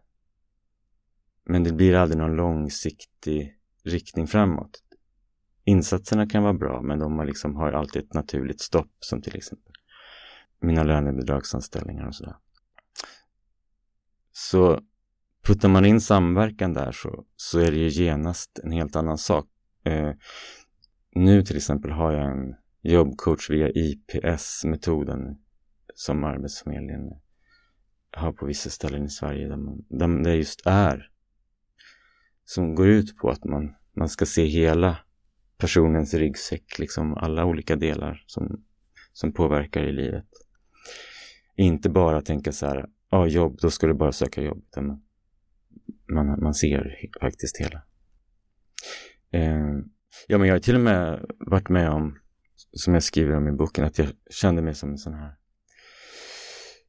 men 1.45 1.65
det 1.65 1.73
blir 1.73 1.95
aldrig 1.95 2.19
någon 2.19 2.37
långsiktig 2.37 3.57
riktning 3.85 4.27
framåt. 4.27 4.71
Insatserna 5.65 6.27
kan 6.27 6.43
vara 6.43 6.55
bra, 6.55 6.83
men 6.83 6.99
de 6.99 7.19
har, 7.19 7.25
liksom, 7.25 7.57
har 7.57 7.73
alltid 7.73 8.03
ett 8.03 8.15
naturligt 8.15 8.61
stopp, 8.61 8.91
som 9.01 9.23
till 9.23 9.37
exempel 9.37 9.73
mina 10.61 10.83
lönebidragsanställningar 10.83 12.07
och 12.07 12.15
sådär. 12.15 12.37
Så 14.33 14.81
puttar 15.47 15.69
man 15.69 15.85
in 15.85 16.01
samverkan 16.01 16.73
där 16.73 16.93
så, 16.93 17.25
så 17.37 17.59
är 17.59 17.71
det 17.71 17.79
ju 17.79 17.89
genast 17.89 18.61
en 18.65 18.73
helt 18.73 18.97
annan 18.97 19.19
sak. 19.19 19.47
Eh, 19.85 20.13
nu 21.15 21.43
till 21.43 21.57
exempel 21.57 21.91
har 21.91 22.13
jag 22.13 22.31
en 22.31 22.55
jobbcoach 22.83 23.51
via 23.51 23.69
IPS-metoden 23.69 25.37
som 25.95 26.25
Arbetsförmedlingen 26.25 27.03
har 28.11 28.33
på 28.33 28.47
vissa 28.47 28.71
ställen 28.71 29.05
i 29.05 29.09
Sverige 29.09 29.49
där, 29.49 29.57
man, 29.57 29.85
där 29.89 30.25
det 30.25 30.37
just 30.37 30.67
är 30.67 31.11
som 32.45 32.75
går 32.75 32.89
ut 32.89 33.17
på 33.17 33.31
att 33.31 33.45
man, 33.45 33.75
man 33.97 34.09
ska 34.09 34.27
se 34.27 34.45
hela 34.45 34.99
personens 35.59 36.15
ryggsäck, 36.15 36.79
liksom 36.79 37.15
alla 37.15 37.45
olika 37.45 37.77
delar 37.77 38.25
som, 38.27 38.65
som 39.13 39.33
påverkar 39.33 39.83
i 39.83 39.93
livet. 39.93 40.27
Inte 41.57 41.91
bara 41.91 42.23
tänka 42.23 42.53
så 42.53 42.67
här, 42.67 42.87
ja, 43.11 43.27
jobb, 43.27 43.59
då 43.61 43.71
ska 43.71 43.87
du 43.87 43.95
bara 43.95 44.13
söka 44.13 44.43
jobb. 44.43 44.65
Man, 44.77 45.03
man, 46.13 46.43
man 46.43 46.55
ser 46.55 46.97
faktiskt 47.21 47.57
hela. 47.57 47.83
Eh, 49.33 49.79
ja, 50.29 50.39
men 50.39 50.49
jag 50.49 50.55
har 50.55 50.61
till 50.61 50.75
och 50.75 50.81
med 50.81 51.27
varit 51.39 51.69
med 51.69 51.91
om, 51.91 52.19
som 52.73 52.95
jag 52.95 53.03
skriver 53.03 53.37
om 53.37 53.49
i 53.49 53.53
boken, 53.53 53.85
att 53.85 53.99
jag 53.99 54.09
kände 54.31 54.63
mig 54.63 54.75
som 54.75 54.91
en 54.91 54.99
sån 54.99 55.15
här, 55.15 55.35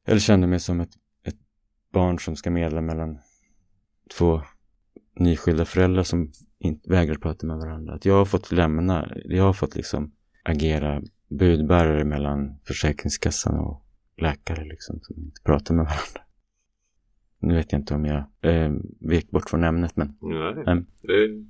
eller 0.06 0.20
kände 0.20 0.46
mig 0.46 0.60
som 0.60 0.80
ett, 0.80 0.92
ett 1.24 1.38
barn 1.92 2.18
som 2.18 2.36
ska 2.36 2.50
medla 2.50 2.80
mellan 2.80 3.18
två 4.18 4.42
nyskilda 5.18 5.64
föräldrar 5.64 6.02
som 6.02 6.32
inte 6.58 6.90
vägrar 6.90 7.14
prata 7.14 7.46
med 7.46 7.56
varandra. 7.56 7.94
Att 7.94 8.04
jag 8.04 8.14
har 8.14 8.24
fått 8.24 8.52
lämna, 8.52 9.12
jag 9.24 9.44
har 9.44 9.52
fått 9.52 9.76
liksom 9.76 10.12
agera 10.42 11.02
budbärare 11.28 12.04
mellan 12.04 12.58
Försäkringskassan 12.64 13.54
och 13.58 13.86
läkare 14.16 14.64
liksom, 14.64 15.00
som 15.02 15.16
inte 15.18 15.42
pratar 15.44 15.74
med 15.74 15.84
varandra. 15.84 16.20
Nu 17.38 17.54
vet 17.54 17.72
jag 17.72 17.80
inte 17.80 17.94
om 17.94 18.04
jag 18.04 18.24
eh, 18.40 18.72
vek 19.00 19.30
bort 19.30 19.50
från 19.50 19.64
ämnet, 19.64 19.96
men... 19.96 20.16
Nej, 20.20 20.64
ähm. 20.66 20.86
det 21.02 21.44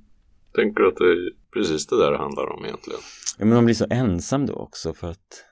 tänker 0.55 0.83
att 0.83 0.95
det 0.95 1.03
är 1.03 1.31
precis 1.53 1.87
det 1.87 1.97
där 1.97 2.11
det 2.11 2.17
handlar 2.17 2.49
om 2.49 2.65
egentligen. 2.65 2.99
Ja, 3.37 3.45
men 3.45 3.55
man 3.55 3.65
blir 3.65 3.75
så 3.75 3.85
ensam 3.89 4.45
då 4.45 4.53
också 4.53 4.93
för 4.93 5.09
att... 5.09 5.45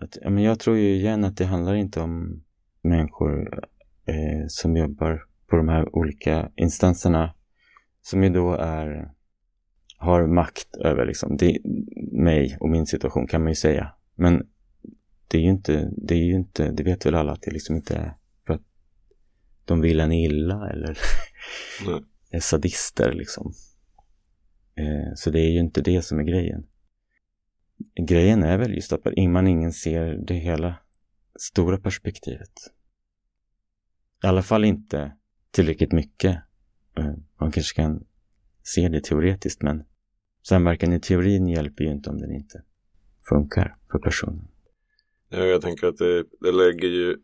att 0.00 0.18
ja, 0.22 0.30
men 0.30 0.42
jag 0.44 0.60
tror 0.60 0.76
ju 0.76 0.94
igen 0.94 1.24
att 1.24 1.36
det 1.36 1.44
handlar 1.44 1.74
inte 1.74 2.00
om 2.00 2.42
människor 2.82 3.64
eh, 4.06 4.46
som 4.48 4.76
jobbar 4.76 5.24
på 5.46 5.56
de 5.56 5.68
här 5.68 5.96
olika 5.96 6.50
instanserna 6.56 7.34
som 8.02 8.22
ju 8.22 8.28
då 8.28 8.54
är 8.54 9.10
har 9.98 10.26
makt 10.26 10.76
över 10.76 11.06
liksom 11.06 11.36
det, 11.36 11.58
mig 12.12 12.56
och 12.60 12.68
min 12.68 12.86
situation 12.86 13.26
kan 13.26 13.42
man 13.42 13.50
ju 13.50 13.56
säga. 13.56 13.92
Men 14.14 14.46
det 15.28 15.38
är 15.38 15.42
ju 15.42 15.50
inte, 15.50 15.90
det 15.96 16.14
är 16.14 16.24
ju 16.24 16.34
inte, 16.34 16.70
det 16.70 16.82
vet 16.82 17.06
väl 17.06 17.14
alla 17.14 17.32
att 17.32 17.42
det 17.42 17.50
liksom 17.50 17.76
inte 17.76 17.96
är 17.96 18.12
för 18.46 18.54
att 18.54 18.62
de 19.64 19.80
vill 19.80 20.00
en 20.00 20.12
illa 20.12 20.70
eller 20.70 20.98
är 22.30 22.40
sadister 22.40 23.12
liksom. 23.12 23.52
Eh, 24.74 25.14
så 25.14 25.30
det 25.30 25.40
är 25.40 25.50
ju 25.50 25.60
inte 25.60 25.80
det 25.80 26.02
som 26.02 26.18
är 26.18 26.22
grejen. 26.22 26.66
Grejen 28.08 28.42
är 28.42 28.58
väl 28.58 28.74
just 28.74 28.92
att 28.92 29.04
man 29.28 29.46
ingen 29.46 29.72
ser 29.72 30.14
det 30.26 30.34
hela 30.34 30.74
stora 31.38 31.78
perspektivet. 31.78 32.52
I 34.24 34.26
alla 34.26 34.42
fall 34.42 34.64
inte 34.64 35.12
tillräckligt 35.50 35.92
mycket 35.92 36.42
man 37.40 37.52
kanske 37.52 37.82
kan 37.82 38.04
se 38.62 38.88
det 38.88 39.04
teoretiskt 39.04 39.62
men 39.62 39.84
samverkan 40.42 40.92
i 40.92 41.00
teorin 41.00 41.48
hjälper 41.48 41.84
ju 41.84 41.90
inte 41.90 42.10
om 42.10 42.18
den 42.18 42.32
inte 42.32 42.62
funkar 43.28 43.76
för 43.90 43.98
personen. 43.98 44.48
Ja, 45.30 45.38
jag 45.38 45.60
tänker 45.62 45.86
att 45.86 45.96
det, 45.96 46.24
det 46.40 46.52
lägger 46.52 46.88
ju 46.88 47.16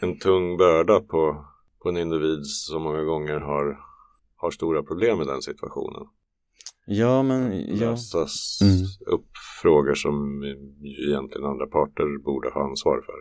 en 0.00 0.18
tung 0.18 0.56
börda 0.56 1.00
på, 1.00 1.44
på 1.82 1.88
en 1.88 1.96
individ 1.96 2.46
som 2.46 2.82
många 2.82 3.02
gånger 3.02 3.40
har, 3.40 3.78
har 4.36 4.50
stora 4.50 4.82
problem 4.82 5.20
i 5.20 5.24
den 5.24 5.42
situationen. 5.42 6.06
Ja, 6.86 7.22
men 7.22 7.66
ja. 7.68 7.90
Lösas 7.90 8.58
Mm. 8.62 9.16
upp 9.16 9.28
frågor 9.62 9.94
som 9.94 10.42
egentligen 11.08 11.46
andra 11.46 11.66
parter 11.66 12.24
borde 12.24 12.50
ha 12.50 12.68
ansvar 12.70 13.02
för. 13.06 13.14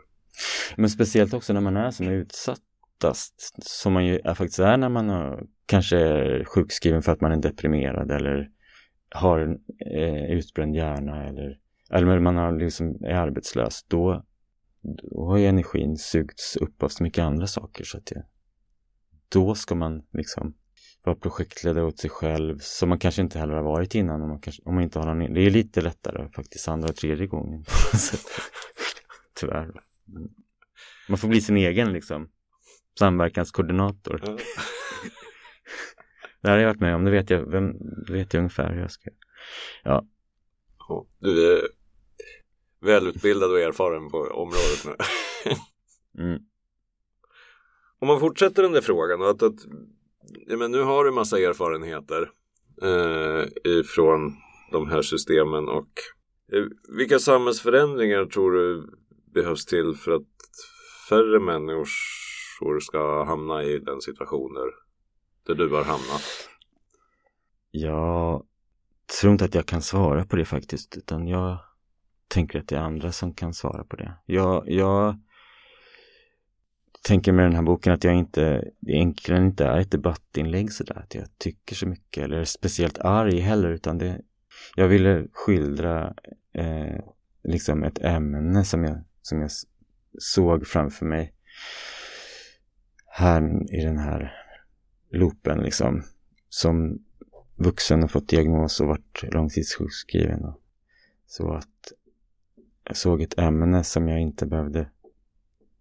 Men 0.81 0.89
speciellt 0.89 1.33
också 1.33 1.53
när 1.53 1.61
man 1.61 1.77
är 1.77 1.91
som 1.91 2.07
utsattast, 2.07 3.55
som 3.61 3.93
man 3.93 4.05
ju 4.05 4.19
är, 4.23 4.33
faktiskt 4.33 4.59
är 4.59 4.77
när 4.77 4.89
man 4.89 5.09
har, 5.09 5.43
kanske 5.65 5.97
är 5.97 6.43
sjukskriven 6.45 7.01
för 7.01 7.11
att 7.11 7.21
man 7.21 7.31
är 7.31 7.37
deprimerad 7.37 8.11
eller 8.11 8.49
har 9.15 9.39
en 9.39 9.57
eh, 9.95 10.31
utbränd 10.31 10.75
hjärna 10.75 11.27
eller, 11.27 11.57
eller 11.89 12.19
man 12.19 12.37
har 12.37 12.59
liksom, 12.59 13.03
är 13.03 13.15
arbetslös, 13.15 13.85
då, 13.87 14.23
då 14.81 15.25
har 15.25 15.37
ju 15.37 15.45
energin 15.45 15.97
sugits 15.97 16.55
upp 16.57 16.83
av 16.83 16.89
så 16.89 17.03
mycket 17.03 17.21
andra 17.21 17.47
saker 17.47 17.83
så 17.83 17.97
att 17.97 18.05
det, 18.05 18.25
då 19.29 19.55
ska 19.55 19.75
man 19.75 20.03
liksom 20.13 20.53
vara 21.03 21.15
projektledare 21.15 21.85
åt 21.85 21.99
sig 21.99 22.09
själv 22.09 22.57
som 22.59 22.89
man 22.89 22.99
kanske 22.99 23.21
inte 23.21 23.39
heller 23.39 23.53
har 23.53 23.63
varit 23.63 23.95
innan 23.95 24.21
om 24.21 24.29
man, 24.29 24.41
kanske, 24.41 24.61
om 24.65 24.75
man 24.75 24.83
inte 24.83 24.99
har 24.99 25.15
någon, 25.15 25.33
det 25.33 25.41
är 25.41 25.49
lite 25.49 25.81
lättare 25.81 26.29
faktiskt 26.35 26.67
andra 26.67 26.89
och 26.89 26.95
tredje 26.95 27.27
gången 27.27 27.63
tyvärr. 29.39 29.71
Man 31.09 31.17
får 31.17 31.27
bli 31.27 31.41
sin 31.41 31.57
egen 31.57 31.93
liksom 31.93 32.29
samverkanskoordinator. 32.99 34.21
Ja. 34.25 34.37
Det 36.41 36.47
här 36.47 36.55
har 36.55 36.61
jag 36.61 36.69
varit 36.69 36.81
med 36.81 36.95
om, 36.95 37.05
det 37.05 37.11
vet 37.11 37.29
jag, 37.29 37.51
vem, 37.51 37.73
vet 38.09 38.33
jag 38.33 38.39
ungefär 38.41 38.73
hur 38.73 38.81
jag 38.81 38.91
ska 38.91 39.09
Ja, 39.83 40.05
Ja, 40.89 41.05
Du 41.19 41.53
är 41.53 41.61
välutbildad 42.81 43.51
och 43.51 43.59
erfaren 43.59 44.09
på 44.09 44.17
området 44.17 44.85
nu. 44.85 44.95
mm. 46.23 46.39
Om 47.99 48.07
man 48.07 48.19
fortsätter 48.19 48.63
den 48.63 48.71
där 48.71 48.81
frågan 48.81 49.21
att, 49.21 49.43
att 49.43 49.55
ja, 50.47 50.57
men 50.57 50.71
nu 50.71 50.81
har 50.81 51.05
du 51.05 51.11
massa 51.11 51.39
erfarenheter 51.39 52.31
eh, 52.81 53.71
ifrån 53.71 54.35
de 54.71 54.89
här 54.89 55.01
systemen 55.01 55.69
och 55.69 55.89
eh, 56.53 56.65
vilka 56.97 57.19
samhällsförändringar 57.19 58.25
tror 58.25 58.51
du 58.51 58.89
behövs 59.33 59.65
till 59.65 59.95
för 59.95 60.11
att 60.11 60.27
färre 61.09 61.39
människor 61.39 62.79
ska 62.79 63.23
hamna 63.23 63.63
i 63.63 63.79
den 63.79 64.01
situationer 64.01 64.65
där 65.47 65.55
du 65.55 65.69
har 65.69 65.83
hamnat? 65.83 66.49
Jag 67.71 68.43
tror 69.19 69.31
inte 69.31 69.45
att 69.45 69.55
jag 69.55 69.65
kan 69.65 69.81
svara 69.81 70.25
på 70.25 70.35
det 70.35 70.45
faktiskt, 70.45 70.97
utan 70.97 71.27
jag 71.27 71.57
tänker 72.29 72.59
att 72.59 72.67
det 72.67 72.75
är 72.75 72.79
andra 72.79 73.11
som 73.11 73.33
kan 73.33 73.53
svara 73.53 73.83
på 73.83 73.95
det. 73.95 74.13
Jag, 74.25 74.63
jag 74.67 75.19
tänker 77.07 77.31
med 77.31 77.45
den 77.45 77.55
här 77.55 77.61
boken 77.61 77.93
att 77.93 78.03
jag 78.03 78.15
inte, 78.15 78.71
egentligen 78.87 79.45
inte 79.45 79.65
är 79.65 79.79
ett 79.79 79.91
debattinlägg 79.91 80.71
sådär, 80.71 80.97
att 80.97 81.15
jag 81.15 81.37
tycker 81.37 81.75
så 81.75 81.87
mycket 81.87 82.23
eller 82.23 82.37
är 82.37 82.45
speciellt 82.45 82.99
arg 82.99 83.39
heller, 83.39 83.69
utan 83.69 83.97
det, 83.97 84.21
jag 84.75 84.87
ville 84.87 85.27
skildra 85.31 86.13
eh, 86.53 86.99
liksom 87.43 87.83
ett 87.83 87.99
ämne 87.99 88.63
som 88.63 88.83
jag, 88.83 89.03
som 89.21 89.41
jag 89.41 89.51
såg 90.19 90.67
framför 90.67 91.05
mig 91.05 91.33
här 93.07 93.73
i 93.73 93.83
den 93.83 93.97
här 93.97 94.33
loopen 95.11 95.57
liksom, 95.57 96.03
som 96.49 96.99
vuxen 97.55 98.03
och 98.03 98.11
fått 98.11 98.29
diagnos 98.29 98.79
och 98.79 98.87
varit 98.87 99.23
långtidssjukskriven. 99.33 100.43
Och 100.43 100.61
så 101.27 101.53
att 101.53 101.93
jag 102.89 102.97
såg 102.97 103.21
ett 103.21 103.39
ämne 103.39 103.83
som 103.83 104.07
jag 104.07 104.21
inte 104.21 104.45
behövde 104.45 104.89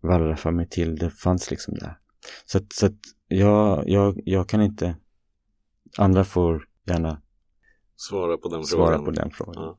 wallrafa 0.00 0.50
mig 0.50 0.68
till. 0.68 0.96
Det 0.96 1.10
fanns 1.10 1.50
liksom 1.50 1.74
där. 1.74 1.98
Så 2.46 2.58
att, 2.58 2.72
så 2.72 2.86
att 2.86 2.98
jag, 3.28 3.84
jag, 3.88 4.20
jag 4.24 4.48
kan 4.48 4.62
inte... 4.62 4.96
Andra 5.98 6.24
får 6.24 6.68
gärna 6.86 7.22
Svara 7.96 8.36
på 8.36 8.48
den 8.48 8.64
svara 8.64 8.86
frågan. 8.86 9.04
på 9.04 9.10
den 9.10 9.30
frågan. 9.30 9.54
Ja. 9.62 9.78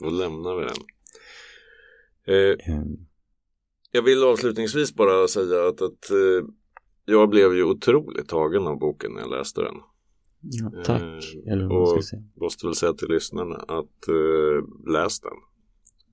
Då 0.00 0.10
lämnar 0.10 0.56
vi 0.56 0.64
den. 0.64 0.76
Eh, 2.36 2.74
Ehm, 2.74 2.96
Jag 3.90 4.02
vill 4.02 4.24
avslutningsvis 4.24 4.94
bara 4.94 5.28
säga 5.28 5.68
att, 5.68 5.82
att 5.82 6.10
eh, 6.10 6.48
jag 7.04 7.28
blev 7.30 7.54
ju 7.54 7.64
otroligt 7.64 8.28
tagen 8.28 8.66
av 8.66 8.78
boken 8.78 9.12
när 9.12 9.20
jag 9.20 9.30
läste 9.30 9.60
den. 9.60 9.74
ja, 10.40 10.72
tack. 10.84 11.02
Eh, 11.02 11.52
Eller 11.52 11.64
vad 11.66 11.78
man 11.78 11.86
ska 11.86 11.96
och 11.96 12.04
säga. 12.04 12.22
måste 12.40 12.66
väl 12.66 12.74
säga 12.74 12.92
till 12.92 13.08
lyssnarna 13.08 13.56
att 13.56 14.08
eh, 14.08 14.92
läs 14.92 15.20
den. 15.20 15.32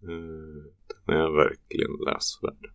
Eh, 0.02 0.72
Den 1.06 1.16
är 1.16 1.30
verkligen 1.38 1.92
läsvärd. 2.06 2.72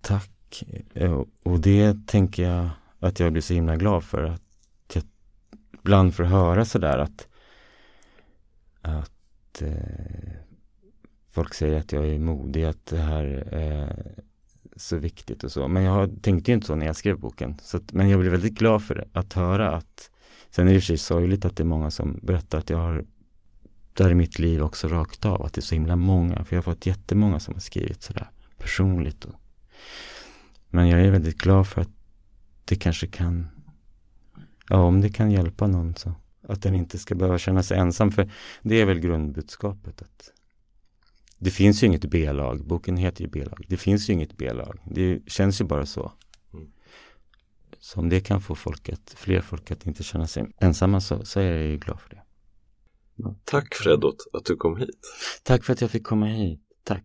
Tack. 0.00 0.62
Eh, 0.94 1.22
och 1.42 1.60
det 1.60 2.06
tänker 2.06 2.42
jag 2.42 2.70
att 3.00 3.20
jag 3.20 3.32
blir 3.32 3.42
så 3.42 3.54
himla 3.54 3.76
glad 3.76 4.04
för 4.04 4.24
att 4.24 4.42
jag 4.94 5.04
ibland 5.72 6.14
får 6.14 6.24
höra 6.24 6.64
sådär 6.64 6.98
att 6.98 7.28
att 8.82 9.62
eh, 9.62 10.32
folk 11.30 11.54
säger 11.54 11.78
att 11.78 11.92
jag 11.92 12.06
är 12.08 12.18
modig, 12.18 12.64
att 12.64 12.86
det 12.86 12.98
här 12.98 13.48
eh, 13.52 14.22
så 14.76 14.96
viktigt 14.96 15.44
och 15.44 15.52
så. 15.52 15.68
Men 15.68 15.82
jag 15.82 16.22
tänkte 16.22 16.50
ju 16.50 16.54
inte 16.54 16.66
så 16.66 16.74
när 16.74 16.86
jag 16.86 16.96
skrev 16.96 17.18
boken. 17.18 17.58
Så 17.62 17.76
att, 17.76 17.92
men 17.92 18.08
jag 18.08 18.20
blir 18.20 18.30
väldigt 18.30 18.58
glad 18.58 18.82
för 18.82 18.94
det, 18.94 19.08
att 19.12 19.32
höra 19.32 19.76
att 19.76 20.10
Sen 20.54 20.68
är 20.68 20.70
det 20.70 20.76
i 20.76 20.78
och 20.78 20.82
för 20.82 20.86
sig 20.86 20.98
sorgligt 20.98 21.44
att 21.44 21.56
det 21.56 21.62
är 21.62 21.64
många 21.66 21.90
som 21.90 22.18
berättar 22.22 22.58
att 22.58 22.70
jag 22.70 22.78
har 22.78 23.04
där 23.92 24.10
i 24.10 24.14
mitt 24.14 24.38
liv 24.38 24.62
också 24.62 24.88
rakt 24.88 25.24
av, 25.24 25.42
att 25.42 25.52
det 25.52 25.58
är 25.58 25.62
så 25.62 25.74
himla 25.74 25.96
många. 25.96 26.44
För 26.44 26.56
jag 26.56 26.62
har 26.62 26.74
fått 26.74 26.86
jättemånga 26.86 27.40
som 27.40 27.54
har 27.54 27.60
skrivit 27.60 28.02
sådär 28.02 28.30
personligt. 28.58 29.24
Och, 29.24 29.34
men 30.68 30.88
jag 30.88 31.00
är 31.00 31.10
väldigt 31.10 31.38
glad 31.38 31.68
för 31.68 31.80
att 31.80 31.90
det 32.64 32.76
kanske 32.76 33.06
kan, 33.06 33.46
ja 34.68 34.76
om 34.76 35.00
det 35.00 35.10
kan 35.10 35.30
hjälpa 35.30 35.66
någon 35.66 35.94
så. 35.94 36.14
Att 36.48 36.62
den 36.62 36.74
inte 36.74 36.98
ska 36.98 37.14
behöva 37.14 37.38
känna 37.38 37.62
sig 37.62 37.78
ensam. 37.78 38.10
För 38.10 38.30
det 38.62 38.80
är 38.80 38.86
väl 38.86 39.00
grundbudskapet. 39.00 40.02
att 40.02 40.30
det 41.44 41.50
finns 41.50 41.82
ju 41.82 41.86
inget 41.86 42.04
B-lag. 42.04 42.66
Boken 42.66 42.96
heter 42.96 43.22
ju 43.22 43.28
B-lag. 43.28 43.64
Det 43.68 43.76
finns 43.76 44.10
ju 44.10 44.12
inget 44.12 44.36
B-lag. 44.36 44.78
Det 44.84 45.20
känns 45.26 45.60
ju 45.60 45.64
bara 45.64 45.86
så. 45.86 46.12
Mm. 46.54 46.66
Så 47.78 48.00
om 48.00 48.08
det 48.08 48.20
kan 48.20 48.40
få 48.40 48.54
folk 48.54 48.88
att, 48.88 49.14
fler 49.16 49.40
folk 49.40 49.70
att 49.70 49.86
inte 49.86 50.02
känna 50.02 50.26
sig 50.26 50.46
ensamma 50.60 51.00
så, 51.00 51.24
så 51.24 51.40
är 51.40 51.52
jag 51.52 51.66
ju 51.66 51.78
glad 51.78 52.00
för 52.00 52.10
det. 52.10 52.22
Tack 53.44 53.74
Fredot 53.74 54.16
att 54.32 54.44
du 54.44 54.56
kom 54.56 54.76
hit. 54.76 54.98
Tack 55.42 55.64
för 55.64 55.72
att 55.72 55.80
jag 55.80 55.90
fick 55.90 56.04
komma 56.04 56.26
hit. 56.26 56.60
Tack. 56.84 57.04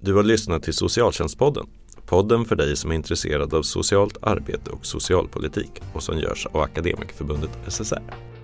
Du 0.00 0.14
har 0.14 0.22
lyssnat 0.22 0.62
till 0.62 0.74
Socialtjänstpodden. 0.74 1.66
Podden 2.06 2.44
för 2.44 2.56
dig 2.56 2.76
som 2.76 2.90
är 2.90 2.94
intresserad 2.94 3.54
av 3.54 3.62
socialt 3.62 4.16
arbete 4.22 4.70
och 4.70 4.86
socialpolitik 4.86 5.82
och 5.94 6.02
som 6.02 6.18
görs 6.18 6.46
av 6.46 6.60
Akademikerförbundet 6.60 7.50
SSR. 7.68 8.35